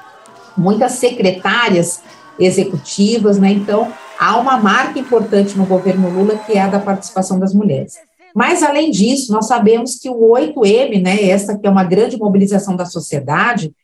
muitas 0.56 0.92
secretárias 0.92 2.02
executivas, 2.38 3.38
né? 3.38 3.50
Então, 3.50 3.92
há 4.18 4.38
uma 4.38 4.56
marca 4.56 4.98
importante 4.98 5.56
no 5.56 5.66
governo 5.66 6.10
Lula 6.10 6.38
que 6.38 6.52
é 6.52 6.62
a 6.62 6.68
da 6.68 6.78
participação 6.78 7.38
das 7.38 7.54
mulheres. 7.54 7.94
Mas, 8.34 8.62
além 8.62 8.90
disso, 8.90 9.32
nós 9.32 9.46
sabemos 9.46 9.96
que 9.96 10.08
o 10.08 10.32
8M, 10.32 11.02
né, 11.02 11.28
essa 11.28 11.58
que 11.58 11.66
é 11.66 11.70
uma 11.70 11.84
grande 11.84 12.16
mobilização 12.16 12.76
da 12.76 12.84
sociedade, 12.84 13.74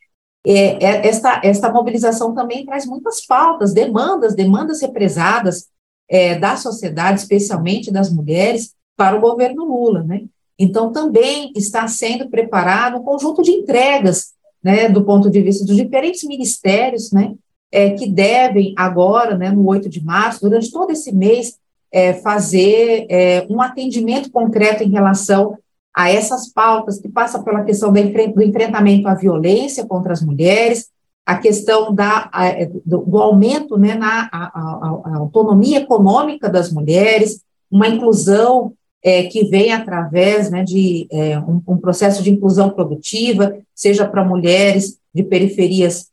é, 0.45 0.83
é, 0.83 1.07
esta, 1.07 1.41
esta 1.43 1.71
mobilização 1.71 2.33
também 2.33 2.65
traz 2.65 2.85
muitas 2.85 3.25
pautas, 3.25 3.73
demandas, 3.73 4.33
demandas 4.33 4.81
represadas 4.81 5.67
é, 6.09 6.35
da 6.39 6.55
sociedade, 6.55 7.19
especialmente 7.19 7.91
das 7.91 8.09
mulheres, 8.09 8.73
para 8.95 9.17
o 9.17 9.21
governo 9.21 9.65
Lula, 9.65 10.03
né? 10.03 10.23
Então, 10.57 10.91
também 10.91 11.51
está 11.55 11.87
sendo 11.87 12.29
preparado 12.29 12.97
um 12.97 13.03
conjunto 13.03 13.43
de 13.43 13.51
entregas, 13.51 14.33
né, 14.67 14.89
do 14.89 15.01
ponto 15.05 15.29
de 15.29 15.41
vista 15.41 15.65
dos 15.65 15.77
diferentes 15.77 16.25
ministérios, 16.25 17.09
né, 17.13 17.33
é, 17.71 17.91
que 17.91 18.05
devem 18.05 18.73
agora, 18.75 19.37
né, 19.37 19.49
no 19.49 19.65
8 19.65 19.87
de 19.87 20.03
março, 20.03 20.41
durante 20.41 20.69
todo 20.69 20.91
esse 20.91 21.15
mês, 21.15 21.57
é, 21.89 22.13
fazer 22.15 23.07
é, 23.09 23.47
um 23.49 23.61
atendimento 23.61 24.29
concreto 24.29 24.83
em 24.83 24.89
relação 24.89 25.57
a 25.95 26.11
essas 26.11 26.51
pautas, 26.51 26.99
que 26.99 27.07
passa 27.07 27.41
pela 27.41 27.63
questão 27.63 27.93
do, 27.93 28.43
enfrentamento 28.43 29.07
à 29.07 29.13
violência 29.13 29.85
contra 29.85 30.11
as 30.11 30.21
mulheres, 30.21 30.89
a 31.25 31.37
questão 31.37 31.95
da, 31.95 32.29
é, 32.35 32.65
do, 32.85 33.05
do, 33.05 33.19
aumento 33.19 33.77
né, 33.77 33.95
na 33.95 34.27
a, 34.29 34.43
a, 34.47 35.01
a 35.05 35.17
autonomia 35.17 35.79
econômica 35.79 36.49
das 36.49 36.73
mulheres, 36.73 37.41
uma 37.71 37.87
inclusão 37.87 38.73
é, 39.03 39.23
que 39.23 39.45
vem 39.45 39.71
através 39.71 40.49
né, 40.49 40.63
de 40.63 41.07
é, 41.11 41.39
um, 41.39 41.61
um, 41.67 41.77
processo 41.77 42.23
de 42.23 42.31
inclusão 42.31 42.69
produtiva, 42.69 43.57
seja 43.73 44.07
para 44.07 44.25
mulheres 44.25 44.97
de 45.13 45.23
periferias 45.23 46.09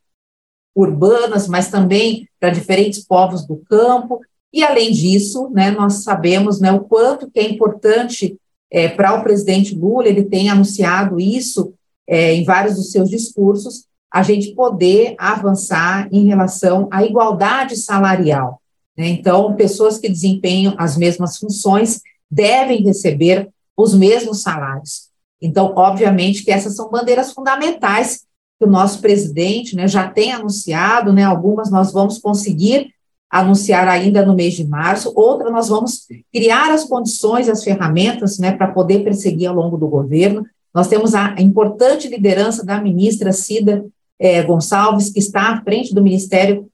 urbanas, 0.75 1.47
mas 1.47 1.69
também 1.69 2.27
para 2.39 2.49
diferentes 2.49 3.03
povos 3.05 3.45
do 3.45 3.57
campo. 3.57 4.19
E, 4.53 4.63
além 4.63 4.91
disso, 4.91 5.49
né, 5.51 5.71
nós 5.71 6.03
sabemos 6.03 6.59
né, 6.59 6.71
o 6.71 6.81
quanto 6.81 7.29
que 7.29 7.39
é 7.39 7.49
importante 7.49 8.37
é, 8.71 8.87
para 8.87 9.13
o 9.13 9.23
presidente 9.23 9.75
Lula, 9.75 10.07
ele 10.07 10.23
tem 10.23 10.49
anunciado 10.49 11.19
isso 11.19 11.73
é, 12.07 12.33
em 12.33 12.43
vários 12.43 12.75
dos 12.75 12.91
seus 12.91 13.09
discursos, 13.09 13.85
a 14.11 14.23
gente 14.23 14.53
poder 14.53 15.15
avançar 15.17 16.07
em 16.11 16.25
relação 16.25 16.87
à 16.91 17.03
igualdade 17.03 17.75
salarial. 17.75 18.61
Né? 18.97 19.09
Então, 19.09 19.55
pessoas 19.55 19.97
que 19.97 20.07
desempenham 20.07 20.73
as 20.77 20.97
mesmas 20.97 21.37
funções 21.37 22.01
devem 22.29 22.83
receber 22.83 23.49
os 23.77 23.93
mesmos 23.93 24.41
salários. 24.41 25.09
Então, 25.41 25.73
obviamente 25.75 26.43
que 26.43 26.51
essas 26.51 26.75
são 26.75 26.89
bandeiras 26.89 27.31
fundamentais 27.31 28.25
que 28.57 28.65
o 28.65 28.69
nosso 28.69 29.01
presidente 29.01 29.75
né, 29.75 29.87
já 29.87 30.07
tem 30.07 30.31
anunciado, 30.31 31.11
né, 31.11 31.23
algumas 31.23 31.69
nós 31.69 31.91
vamos 31.91 32.17
conseguir 32.17 32.93
anunciar 33.29 33.87
ainda 33.87 34.25
no 34.25 34.33
mês 34.33 34.53
de 34.53 34.65
março, 34.65 35.11
outra 35.13 35.49
nós 35.51 35.67
vamos 35.67 36.07
criar 36.31 36.71
as 36.71 36.85
condições, 36.85 37.49
as 37.49 37.63
ferramentas 37.63 38.39
né, 38.39 38.53
para 38.53 38.71
poder 38.71 39.03
perseguir 39.03 39.47
ao 39.47 39.55
longo 39.55 39.77
do 39.77 39.87
governo. 39.87 40.45
Nós 40.73 40.87
temos 40.87 41.13
a 41.13 41.35
importante 41.39 42.07
liderança 42.07 42.65
da 42.65 42.79
ministra 42.81 43.33
Cida 43.33 43.85
é, 44.17 44.41
Gonçalves, 44.41 45.09
que 45.09 45.19
está 45.19 45.49
à 45.49 45.61
frente 45.61 45.93
do 45.93 46.01
Ministério 46.01 46.69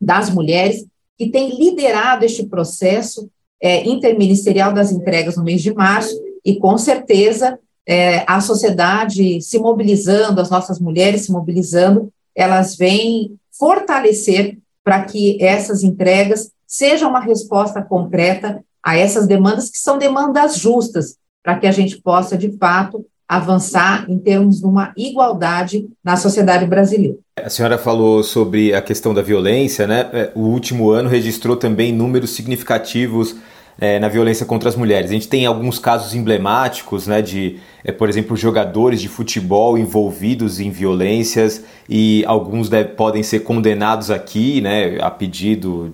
das 0.00 0.30
Mulheres, 0.30 0.84
que 1.16 1.28
tem 1.30 1.56
liderado 1.56 2.24
este 2.24 2.46
processo 2.46 3.30
é, 3.62 3.86
interministerial 3.86 4.72
das 4.72 4.90
entregas 4.90 5.36
no 5.36 5.44
mês 5.44 5.62
de 5.62 5.72
março, 5.72 6.18
e 6.44 6.56
com 6.56 6.78
certeza 6.78 7.58
é, 7.86 8.24
a 8.26 8.40
sociedade 8.40 9.40
se 9.42 9.58
mobilizando, 9.58 10.40
as 10.40 10.50
nossas 10.50 10.78
mulheres 10.78 11.22
se 11.22 11.32
mobilizando, 11.32 12.10
elas 12.34 12.76
vêm 12.76 13.36
fortalecer 13.58 14.58
para 14.82 15.04
que 15.04 15.42
essas 15.42 15.82
entregas 15.82 16.50
sejam 16.66 17.10
uma 17.10 17.20
resposta 17.20 17.82
concreta 17.82 18.64
a 18.82 18.96
essas 18.96 19.26
demandas, 19.26 19.68
que 19.68 19.78
são 19.78 19.98
demandas 19.98 20.56
justas, 20.56 21.16
para 21.42 21.58
que 21.58 21.66
a 21.66 21.72
gente 21.72 22.00
possa, 22.00 22.38
de 22.38 22.56
fato, 22.56 23.04
avançar 23.28 24.06
em 24.08 24.18
termos 24.18 24.58
de 24.58 24.66
uma 24.66 24.92
igualdade 24.96 25.88
na 26.02 26.16
sociedade 26.16 26.66
brasileira. 26.66 27.16
A 27.36 27.48
senhora 27.48 27.78
falou 27.78 28.22
sobre 28.22 28.74
a 28.74 28.82
questão 28.82 29.14
da 29.14 29.22
violência, 29.22 29.86
né? 29.86 30.10
É, 30.12 30.32
o 30.34 30.40
último 30.40 30.90
ano 30.90 31.08
registrou 31.08 31.56
também 31.56 31.92
números 31.92 32.30
significativos 32.30 33.36
é, 33.80 33.98
na 33.98 34.08
violência 34.08 34.44
contra 34.44 34.68
as 34.68 34.76
mulheres. 34.76 35.10
A 35.10 35.14
gente 35.14 35.26
tem 35.26 35.46
alguns 35.46 35.78
casos 35.78 36.14
emblemáticos, 36.14 37.06
né, 37.06 37.22
de, 37.22 37.58
é, 37.82 37.90
por 37.90 38.08
exemplo, 38.08 38.36
jogadores 38.36 39.00
de 39.00 39.08
futebol 39.08 39.78
envolvidos 39.78 40.60
em 40.60 40.70
violências 40.70 41.64
e 41.88 42.22
alguns 42.26 42.68
deve, 42.68 42.90
podem 42.90 43.22
ser 43.22 43.40
condenados 43.40 44.10
aqui, 44.10 44.60
né, 44.60 44.98
a 45.00 45.10
pedido 45.10 45.90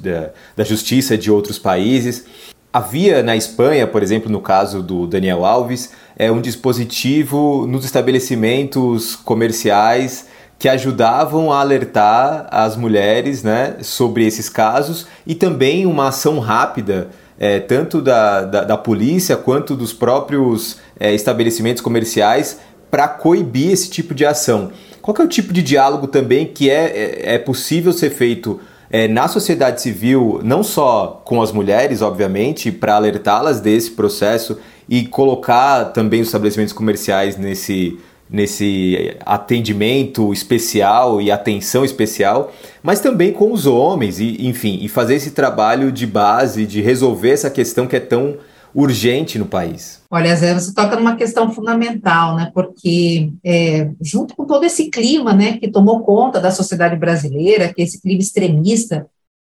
da, 0.00 0.30
da 0.56 0.64
justiça 0.64 1.18
de 1.18 1.30
outros 1.30 1.58
países. 1.58 2.24
Havia 2.72 3.22
na 3.22 3.36
Espanha, 3.36 3.86
por 3.86 4.02
exemplo, 4.02 4.30
no 4.30 4.40
caso 4.40 4.82
do 4.82 5.06
Daniel 5.06 5.44
Alves, 5.44 5.92
é 6.18 6.30
um 6.32 6.40
dispositivo 6.40 7.66
nos 7.66 7.84
estabelecimentos 7.84 9.14
comerciais 9.14 10.26
que 10.58 10.68
ajudavam 10.68 11.52
a 11.52 11.60
alertar 11.60 12.48
as 12.50 12.76
mulheres 12.76 13.42
né, 13.42 13.76
sobre 13.82 14.26
esses 14.26 14.48
casos 14.48 15.06
e 15.26 15.34
também 15.34 15.84
uma 15.84 16.08
ação 16.08 16.38
rápida 16.38 17.10
é, 17.38 17.60
tanto 17.60 18.00
da, 18.00 18.42
da, 18.42 18.64
da, 18.64 18.76
polícia 18.76 19.36
quanto 19.36 19.76
dos 19.76 19.92
próprios 19.92 20.78
é, 20.98 21.14
estabelecimentos 21.14 21.82
comerciais 21.82 22.58
para 22.90 23.08
coibir 23.08 23.72
esse 23.72 23.90
tipo 23.90 24.14
de 24.14 24.24
ação. 24.24 24.70
Qual 25.02 25.16
é 25.18 25.22
o 25.22 25.28
tipo 25.28 25.52
de 25.52 25.62
diálogo 25.62 26.06
também 26.06 26.46
que 26.46 26.70
é, 26.70 26.84
é, 26.84 27.34
é 27.34 27.38
possível 27.38 27.92
ser 27.92 28.10
feito 28.10 28.60
é, 28.90 29.06
na 29.08 29.28
sociedade 29.28 29.82
civil, 29.82 30.40
não 30.42 30.62
só 30.62 31.20
com 31.24 31.42
as 31.42 31.52
mulheres, 31.52 32.02
obviamente, 32.02 32.70
para 32.70 32.94
alertá-las 32.94 33.60
desse 33.60 33.90
processo 33.90 34.58
e 34.88 35.06
colocar 35.06 35.86
também 35.86 36.20
os 36.20 36.28
estabelecimentos 36.28 36.72
comerciais 36.72 37.36
nesse 37.36 37.98
nesse 38.28 39.16
atendimento 39.24 40.32
especial 40.32 41.20
e 41.20 41.30
atenção 41.30 41.84
especial, 41.84 42.52
mas 42.82 43.00
também 43.00 43.32
com 43.32 43.52
os 43.52 43.66
homens, 43.66 44.18
e, 44.18 44.46
enfim, 44.46 44.78
e 44.82 44.88
fazer 44.88 45.14
esse 45.14 45.30
trabalho 45.30 45.92
de 45.92 46.06
base, 46.06 46.66
de 46.66 46.80
resolver 46.80 47.30
essa 47.30 47.50
questão 47.50 47.86
que 47.86 47.96
é 47.96 48.00
tão 48.00 48.36
urgente 48.74 49.38
no 49.38 49.46
país. 49.46 50.02
Olha, 50.10 50.36
Zé, 50.36 50.52
você 50.52 50.74
toca 50.74 50.96
numa 50.96 51.16
questão 51.16 51.50
fundamental, 51.50 52.36
né? 52.36 52.50
Porque 52.52 53.32
é, 53.42 53.90
junto 54.02 54.36
com 54.36 54.44
todo 54.44 54.64
esse 54.64 54.90
clima, 54.90 55.32
né, 55.32 55.56
que 55.56 55.70
tomou 55.70 56.00
conta 56.00 56.38
da 56.38 56.50
sociedade 56.50 56.94
brasileira, 56.94 57.72
que 57.72 57.80
é 57.80 57.84
esse 57.84 58.00
clima 58.00 58.20
extremista, 58.20 59.06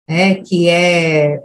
né, 0.09 0.35
que 0.35 0.67
é, 0.67 1.35
é 1.35 1.41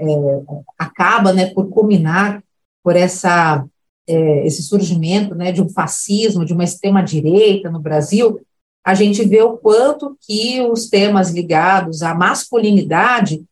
acaba, 0.79 1.35
né, 1.35 1.47
por 1.53 1.69
culminar 1.69 2.43
por 2.83 2.97
essa 2.97 3.65
é, 4.07 4.47
esse 4.47 4.63
surgimento 4.63 5.35
né, 5.35 5.53
de 5.53 5.63
um 5.63 5.69
fascismo, 5.69 6.45
de 6.45 6.53
uma 6.53 6.65
extrema-direita 6.65 7.71
no 7.71 7.81
Brasil, 7.81 8.41
a 8.85 8.95
gente 8.95 9.25
vê 9.25 9.41
o 9.43 9.57
quanto 9.57 10.17
que 10.21 10.61
os 10.61 10.89
temas 10.89 11.31
ligados 11.31 12.03
à 12.03 12.15
masculinidade, 12.15 13.43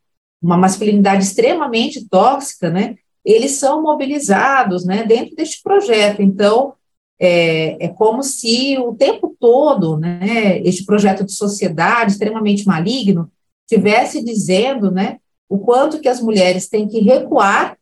uma 0.42 0.58
masculinidade 0.58 1.24
extremamente 1.24 2.06
tóxica, 2.08 2.68
né, 2.70 2.96
eles 3.24 3.52
são 3.52 3.82
mobilizados 3.82 4.84
né, 4.84 5.04
dentro 5.04 5.34
deste 5.34 5.62
projeto. 5.62 6.20
Então, 6.20 6.74
é, 7.18 7.86
é 7.86 7.88
como 7.88 8.22
se 8.22 8.76
o 8.78 8.94
tempo 8.94 9.34
todo 9.38 9.96
né, 9.96 10.58
este 10.64 10.84
projeto 10.84 11.24
de 11.24 11.32
sociedade 11.32 12.12
extremamente 12.12 12.66
maligno 12.66 13.30
tivesse 13.66 14.22
dizendo 14.22 14.90
né, 14.90 15.18
o 15.48 15.58
quanto 15.58 16.00
que 16.00 16.08
as 16.08 16.20
mulheres 16.20 16.68
têm 16.68 16.88
que 16.88 17.00
recuar 17.00 17.78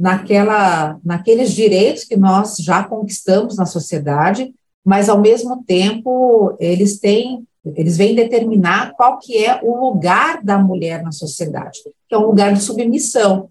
naquela, 0.00 0.98
naqueles 1.04 1.52
direitos 1.52 2.04
que 2.04 2.16
nós 2.16 2.56
já 2.56 2.82
conquistamos 2.82 3.54
na 3.58 3.66
sociedade, 3.66 4.50
mas 4.82 5.10
ao 5.10 5.20
mesmo 5.20 5.62
tempo 5.62 6.56
eles 6.58 6.98
têm, 6.98 7.46
eles 7.76 7.98
vêm 7.98 8.14
determinar 8.14 8.94
qual 8.96 9.18
que 9.18 9.44
é 9.44 9.60
o 9.62 9.76
lugar 9.76 10.42
da 10.42 10.58
mulher 10.58 11.02
na 11.02 11.12
sociedade, 11.12 11.80
que 12.08 12.14
é 12.14 12.18
um 12.18 12.24
lugar 12.24 12.54
de 12.54 12.62
submissão. 12.62 13.50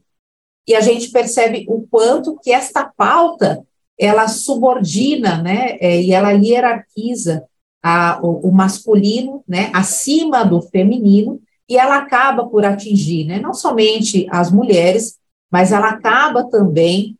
E 0.67 0.73
a 0.73 0.81
gente 0.81 1.11
percebe 1.11 1.67
o 1.69 1.85
quanto 1.87 2.39
que 2.39 2.51
esta 2.51 2.83
pauta 2.83 3.63
ela 3.95 4.27
subordina, 4.27 5.43
né, 5.43 5.77
é, 5.79 6.01
e 6.01 6.13
ela 6.13 6.31
hierarquiza 6.31 7.43
a, 7.83 8.19
o, 8.23 8.47
o 8.47 8.51
masculino, 8.51 9.43
né, 9.47 9.69
acima 9.71 10.43
do 10.43 10.61
feminino, 10.61 11.39
e 11.67 11.77
ela 11.77 11.97
acaba 11.97 12.47
por 12.47 12.65
atingir, 12.65 13.25
né, 13.25 13.39
não 13.39 13.53
somente 13.53 14.25
as 14.31 14.51
mulheres, 14.51 15.18
mas 15.51 15.71
ela 15.71 15.89
acaba 15.89 16.43
também 16.49 17.17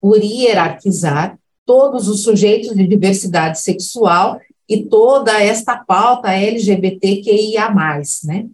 por 0.00 0.22
hierarquizar 0.22 1.38
todos 1.66 2.08
os 2.08 2.22
sujeitos 2.22 2.74
de 2.74 2.86
diversidade 2.86 3.60
sexual 3.60 4.40
e 4.68 4.84
toda 4.86 5.42
esta 5.42 5.76
pauta 5.76 6.32
LGBTQIA+, 6.32 7.70
né? 8.24 8.46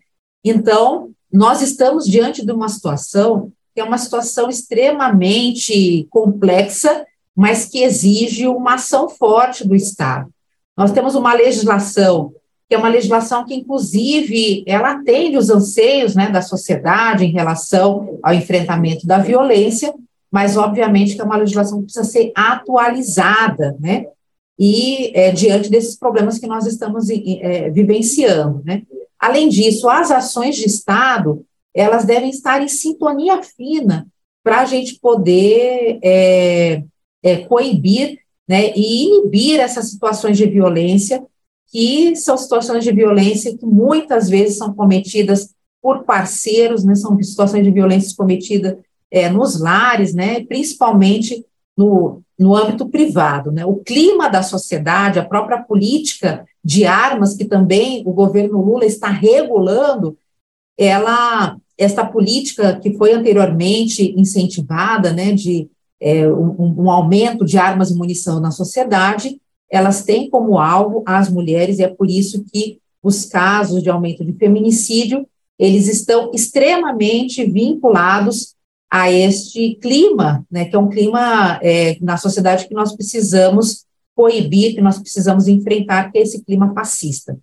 Então, 0.44 1.10
nós 1.32 1.62
estamos 1.62 2.06
diante 2.06 2.44
de 2.44 2.52
uma 2.52 2.68
situação 2.68 3.52
que 3.74 3.80
é 3.80 3.84
uma 3.84 3.98
situação 3.98 4.48
extremamente 4.48 6.06
complexa, 6.08 7.04
mas 7.34 7.66
que 7.66 7.82
exige 7.82 8.48
uma 8.48 8.76
ação 8.76 9.06
forte 9.06 9.68
do 9.68 9.74
Estado. 9.74 10.30
Nós 10.74 10.92
temos 10.92 11.14
uma 11.14 11.34
legislação 11.34 12.32
que 12.68 12.74
é 12.74 12.78
uma 12.78 12.88
legislação 12.88 13.44
que, 13.44 13.54
inclusive, 13.54 14.64
ela 14.66 14.92
atende 14.92 15.36
os 15.36 15.50
anseios 15.50 16.14
né, 16.14 16.30
da 16.30 16.42
sociedade 16.42 17.24
em 17.24 17.32
relação 17.32 18.18
ao 18.22 18.34
enfrentamento 18.34 19.06
da 19.06 19.18
violência, 19.18 19.94
mas, 20.30 20.56
obviamente, 20.56 21.14
que 21.14 21.20
é 21.20 21.24
uma 21.24 21.36
legislação 21.36 21.78
que 21.78 21.84
precisa 21.84 22.04
ser 22.04 22.32
atualizada, 22.34 23.76
né, 23.78 24.06
e 24.58 25.12
é, 25.14 25.30
diante 25.30 25.70
desses 25.70 25.96
problemas 25.96 26.38
que 26.38 26.46
nós 26.46 26.66
estamos 26.66 27.08
é, 27.08 27.70
vivenciando, 27.70 28.62
né. 28.64 28.82
Além 29.18 29.48
disso, 29.48 29.88
as 29.88 30.10
ações 30.10 30.56
de 30.56 30.66
Estado, 30.66 31.44
elas 31.74 32.04
devem 32.04 32.30
estar 32.30 32.62
em 32.62 32.68
sintonia 32.68 33.42
fina 33.42 34.06
para 34.42 34.60
a 34.60 34.64
gente 34.64 34.98
poder 35.00 35.98
é, 36.02 36.82
é, 37.22 37.36
coibir 37.38 38.18
né, 38.48 38.72
e 38.74 39.04
inibir 39.04 39.58
essas 39.58 39.90
situações 39.90 40.36
de 40.36 40.46
violência 40.46 41.22
que 41.68 42.14
são 42.16 42.36
situações 42.36 42.84
de 42.84 42.92
violência 42.92 43.56
que 43.56 43.66
muitas 43.66 44.28
vezes 44.28 44.58
são 44.58 44.72
cometidas 44.72 45.54
por 45.82 46.04
parceiros, 46.04 46.84
né, 46.84 46.94
são 46.94 47.20
situações 47.22 47.64
de 47.64 47.70
violência 47.70 48.16
cometidas 48.16 48.76
é, 49.10 49.28
nos 49.28 49.60
lares, 49.60 50.14
né, 50.14 50.44
principalmente 50.44 51.44
no, 51.76 52.22
no 52.38 52.54
âmbito 52.56 52.88
privado. 52.88 53.52
Né. 53.52 53.64
O 53.64 53.76
clima 53.76 54.28
da 54.28 54.42
sociedade, 54.42 55.18
a 55.18 55.24
própria 55.24 55.62
política 55.62 56.44
de 56.64 56.84
armas, 56.84 57.34
que 57.34 57.44
também 57.44 58.02
o 58.06 58.12
governo 58.12 58.60
Lula 58.60 58.84
está 58.84 59.08
regulando, 59.08 60.16
ela, 60.76 61.56
esta 61.78 62.04
política 62.04 62.78
que 62.80 62.96
foi 62.96 63.12
anteriormente 63.12 64.12
incentivada, 64.16 65.12
né, 65.12 65.32
de 65.32 65.68
é, 66.00 66.28
um, 66.28 66.84
um 66.84 66.90
aumento 66.90 67.44
de 67.44 67.58
armas 67.58 67.90
e 67.90 67.94
munição 67.94 68.40
na 68.40 68.50
sociedade, 68.50 69.40
elas 69.70 70.04
têm 70.04 70.30
como 70.30 70.58
alvo 70.58 71.02
as 71.06 71.28
mulheres, 71.28 71.78
e 71.78 71.82
é 71.82 71.88
por 71.88 72.08
isso 72.08 72.44
que 72.52 72.80
os 73.02 73.24
casos 73.24 73.82
de 73.82 73.90
aumento 73.90 74.24
de 74.24 74.32
feminicídio, 74.32 75.26
eles 75.58 75.88
estão 75.88 76.30
extremamente 76.34 77.44
vinculados 77.44 78.54
a 78.90 79.10
este 79.10 79.74
clima, 79.76 80.44
né, 80.50 80.66
que 80.66 80.76
é 80.76 80.78
um 80.78 80.88
clima 80.88 81.58
é, 81.62 81.96
na 82.00 82.16
sociedade 82.16 82.68
que 82.68 82.74
nós 82.74 82.94
precisamos 82.94 83.84
coibir, 84.14 84.74
que 84.74 84.80
nós 84.80 84.98
precisamos 84.98 85.48
enfrentar, 85.48 86.10
que 86.10 86.18
é 86.18 86.22
esse 86.22 86.42
clima 86.42 86.72
fascista. 86.72 87.38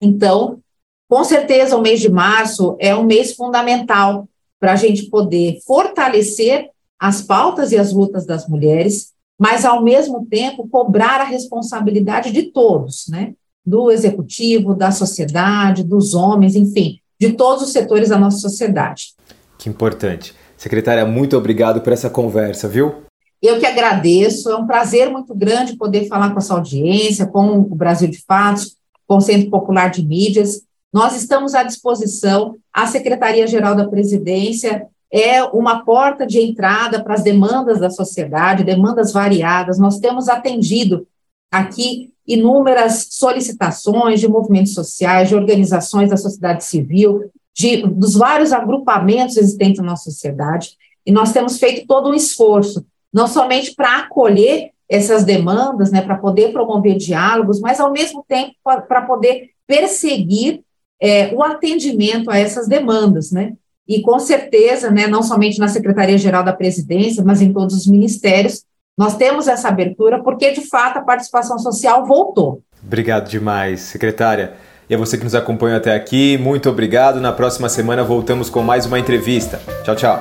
Então, 0.00 0.60
com 1.08 1.24
certeza, 1.24 1.76
o 1.76 1.82
mês 1.82 2.00
de 2.00 2.10
março 2.10 2.76
é 2.78 2.94
um 2.94 3.04
mês 3.04 3.34
fundamental 3.34 4.28
para 4.60 4.72
a 4.72 4.76
gente 4.76 5.04
poder 5.10 5.58
fortalecer 5.66 6.70
as 6.98 7.22
pautas 7.22 7.72
e 7.72 7.78
as 7.78 7.92
lutas 7.92 8.24
das 8.24 8.48
mulheres, 8.48 9.12
mas, 9.44 9.66
ao 9.66 9.84
mesmo 9.84 10.24
tempo, 10.24 10.66
cobrar 10.66 11.20
a 11.20 11.24
responsabilidade 11.24 12.32
de 12.32 12.44
todos, 12.44 13.04
né? 13.10 13.34
Do 13.62 13.90
executivo, 13.90 14.74
da 14.74 14.90
sociedade, 14.90 15.84
dos 15.84 16.14
homens, 16.14 16.56
enfim, 16.56 16.98
de 17.20 17.34
todos 17.34 17.62
os 17.62 17.70
setores 17.70 18.08
da 18.08 18.16
nossa 18.16 18.38
sociedade. 18.38 19.12
Que 19.58 19.68
importante. 19.68 20.34
Secretária, 20.56 21.04
muito 21.04 21.36
obrigado 21.36 21.82
por 21.82 21.92
essa 21.92 22.08
conversa, 22.08 22.66
viu? 22.66 23.02
Eu 23.42 23.58
que 23.58 23.66
agradeço, 23.66 24.48
é 24.48 24.56
um 24.56 24.66
prazer 24.66 25.10
muito 25.10 25.34
grande 25.34 25.76
poder 25.76 26.08
falar 26.08 26.30
com 26.30 26.38
essa 26.38 26.54
audiência, 26.54 27.26
com 27.26 27.58
o 27.58 27.74
Brasil 27.74 28.08
de 28.08 28.24
Fatos, 28.26 28.78
com 29.06 29.18
o 29.18 29.20
Centro 29.20 29.50
Popular 29.50 29.90
de 29.90 30.02
Mídias. 30.02 30.62
Nós 30.90 31.14
estamos 31.14 31.54
à 31.54 31.62
disposição, 31.62 32.56
a 32.72 32.86
Secretaria-Geral 32.86 33.74
da 33.74 33.86
Presidência 33.86 34.86
é 35.14 35.44
uma 35.44 35.84
porta 35.84 36.26
de 36.26 36.40
entrada 36.40 37.00
para 37.00 37.14
as 37.14 37.22
demandas 37.22 37.78
da 37.78 37.88
sociedade, 37.88 38.64
demandas 38.64 39.12
variadas. 39.12 39.78
Nós 39.78 40.00
temos 40.00 40.28
atendido 40.28 41.06
aqui 41.52 42.12
inúmeras 42.26 43.06
solicitações 43.12 44.18
de 44.18 44.26
movimentos 44.26 44.74
sociais, 44.74 45.28
de 45.28 45.36
organizações 45.36 46.10
da 46.10 46.16
sociedade 46.16 46.64
civil, 46.64 47.30
de, 47.54 47.86
dos 47.86 48.14
vários 48.14 48.52
agrupamentos 48.52 49.36
existentes 49.36 49.80
na 49.80 49.90
nossa 49.90 50.10
sociedade, 50.10 50.70
e 51.06 51.12
nós 51.12 51.32
temos 51.32 51.58
feito 51.58 51.86
todo 51.86 52.10
um 52.10 52.14
esforço, 52.14 52.84
não 53.12 53.28
somente 53.28 53.72
para 53.72 53.98
acolher 53.98 54.70
essas 54.88 55.22
demandas, 55.22 55.92
né, 55.92 56.02
para 56.02 56.16
poder 56.16 56.52
promover 56.52 56.96
diálogos, 56.96 57.60
mas 57.60 57.78
ao 57.78 57.92
mesmo 57.92 58.24
tempo 58.26 58.52
para 58.64 59.02
poder 59.02 59.50
perseguir 59.64 60.62
é, 61.00 61.32
o 61.32 61.40
atendimento 61.40 62.30
a 62.30 62.36
essas 62.36 62.66
demandas, 62.66 63.30
né? 63.30 63.54
E 63.86 64.00
com 64.00 64.18
certeza, 64.18 64.90
né, 64.90 65.06
não 65.06 65.22
somente 65.22 65.58
na 65.58 65.68
Secretaria-Geral 65.68 66.42
da 66.42 66.52
Presidência, 66.52 67.22
mas 67.22 67.42
em 67.42 67.52
todos 67.52 67.76
os 67.76 67.86
ministérios, 67.86 68.64
nós 68.96 69.16
temos 69.16 69.48
essa 69.48 69.68
abertura 69.68 70.22
porque, 70.22 70.52
de 70.52 70.62
fato, 70.62 70.98
a 70.98 71.02
participação 71.02 71.58
social 71.58 72.06
voltou. 72.06 72.62
Obrigado 72.82 73.28
demais, 73.28 73.80
secretária. 73.80 74.54
E 74.88 74.94
a 74.94 74.98
você 74.98 75.16
que 75.16 75.24
nos 75.24 75.34
acompanha 75.34 75.78
até 75.78 75.94
aqui, 75.94 76.36
muito 76.38 76.68
obrigado. 76.68 77.20
Na 77.20 77.32
próxima 77.32 77.68
semana 77.68 78.04
voltamos 78.04 78.50
com 78.50 78.62
mais 78.62 78.86
uma 78.86 78.98
entrevista. 78.98 79.60
Tchau, 79.82 79.96
tchau. 79.96 80.18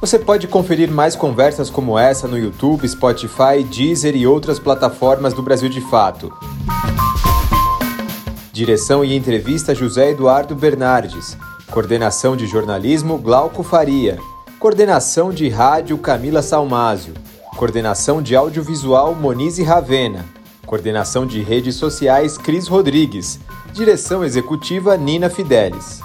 Você 0.00 0.18
pode 0.18 0.48
conferir 0.48 0.90
mais 0.90 1.14
conversas 1.14 1.70
como 1.70 1.96
essa 1.96 2.26
no 2.26 2.36
YouTube, 2.36 2.88
Spotify, 2.88 3.62
Deezer 3.62 4.16
e 4.16 4.26
outras 4.26 4.58
plataformas 4.58 5.32
do 5.32 5.42
Brasil 5.42 5.68
de 5.68 5.80
Fato. 5.80 6.32
Direção 8.52 9.02
e 9.02 9.16
entrevista 9.16 9.74
José 9.74 10.10
Eduardo 10.10 10.54
Bernardes. 10.54 11.38
Coordenação 11.70 12.36
de 12.36 12.46
jornalismo 12.46 13.16
Glauco 13.16 13.62
Faria. 13.62 14.18
Coordenação 14.58 15.32
de 15.32 15.48
rádio 15.48 15.96
Camila 15.96 16.42
Salmásio. 16.42 17.14
Coordenação 17.56 18.20
de 18.20 18.36
audiovisual 18.36 19.14
Monize 19.14 19.62
Ravena. 19.62 20.26
Coordenação 20.66 21.26
de 21.26 21.40
redes 21.40 21.76
sociais 21.76 22.36
Cris 22.36 22.68
Rodrigues. 22.68 23.40
Direção 23.72 24.22
executiva 24.22 24.98
Nina 24.98 25.30
Fidelis. 25.30 26.00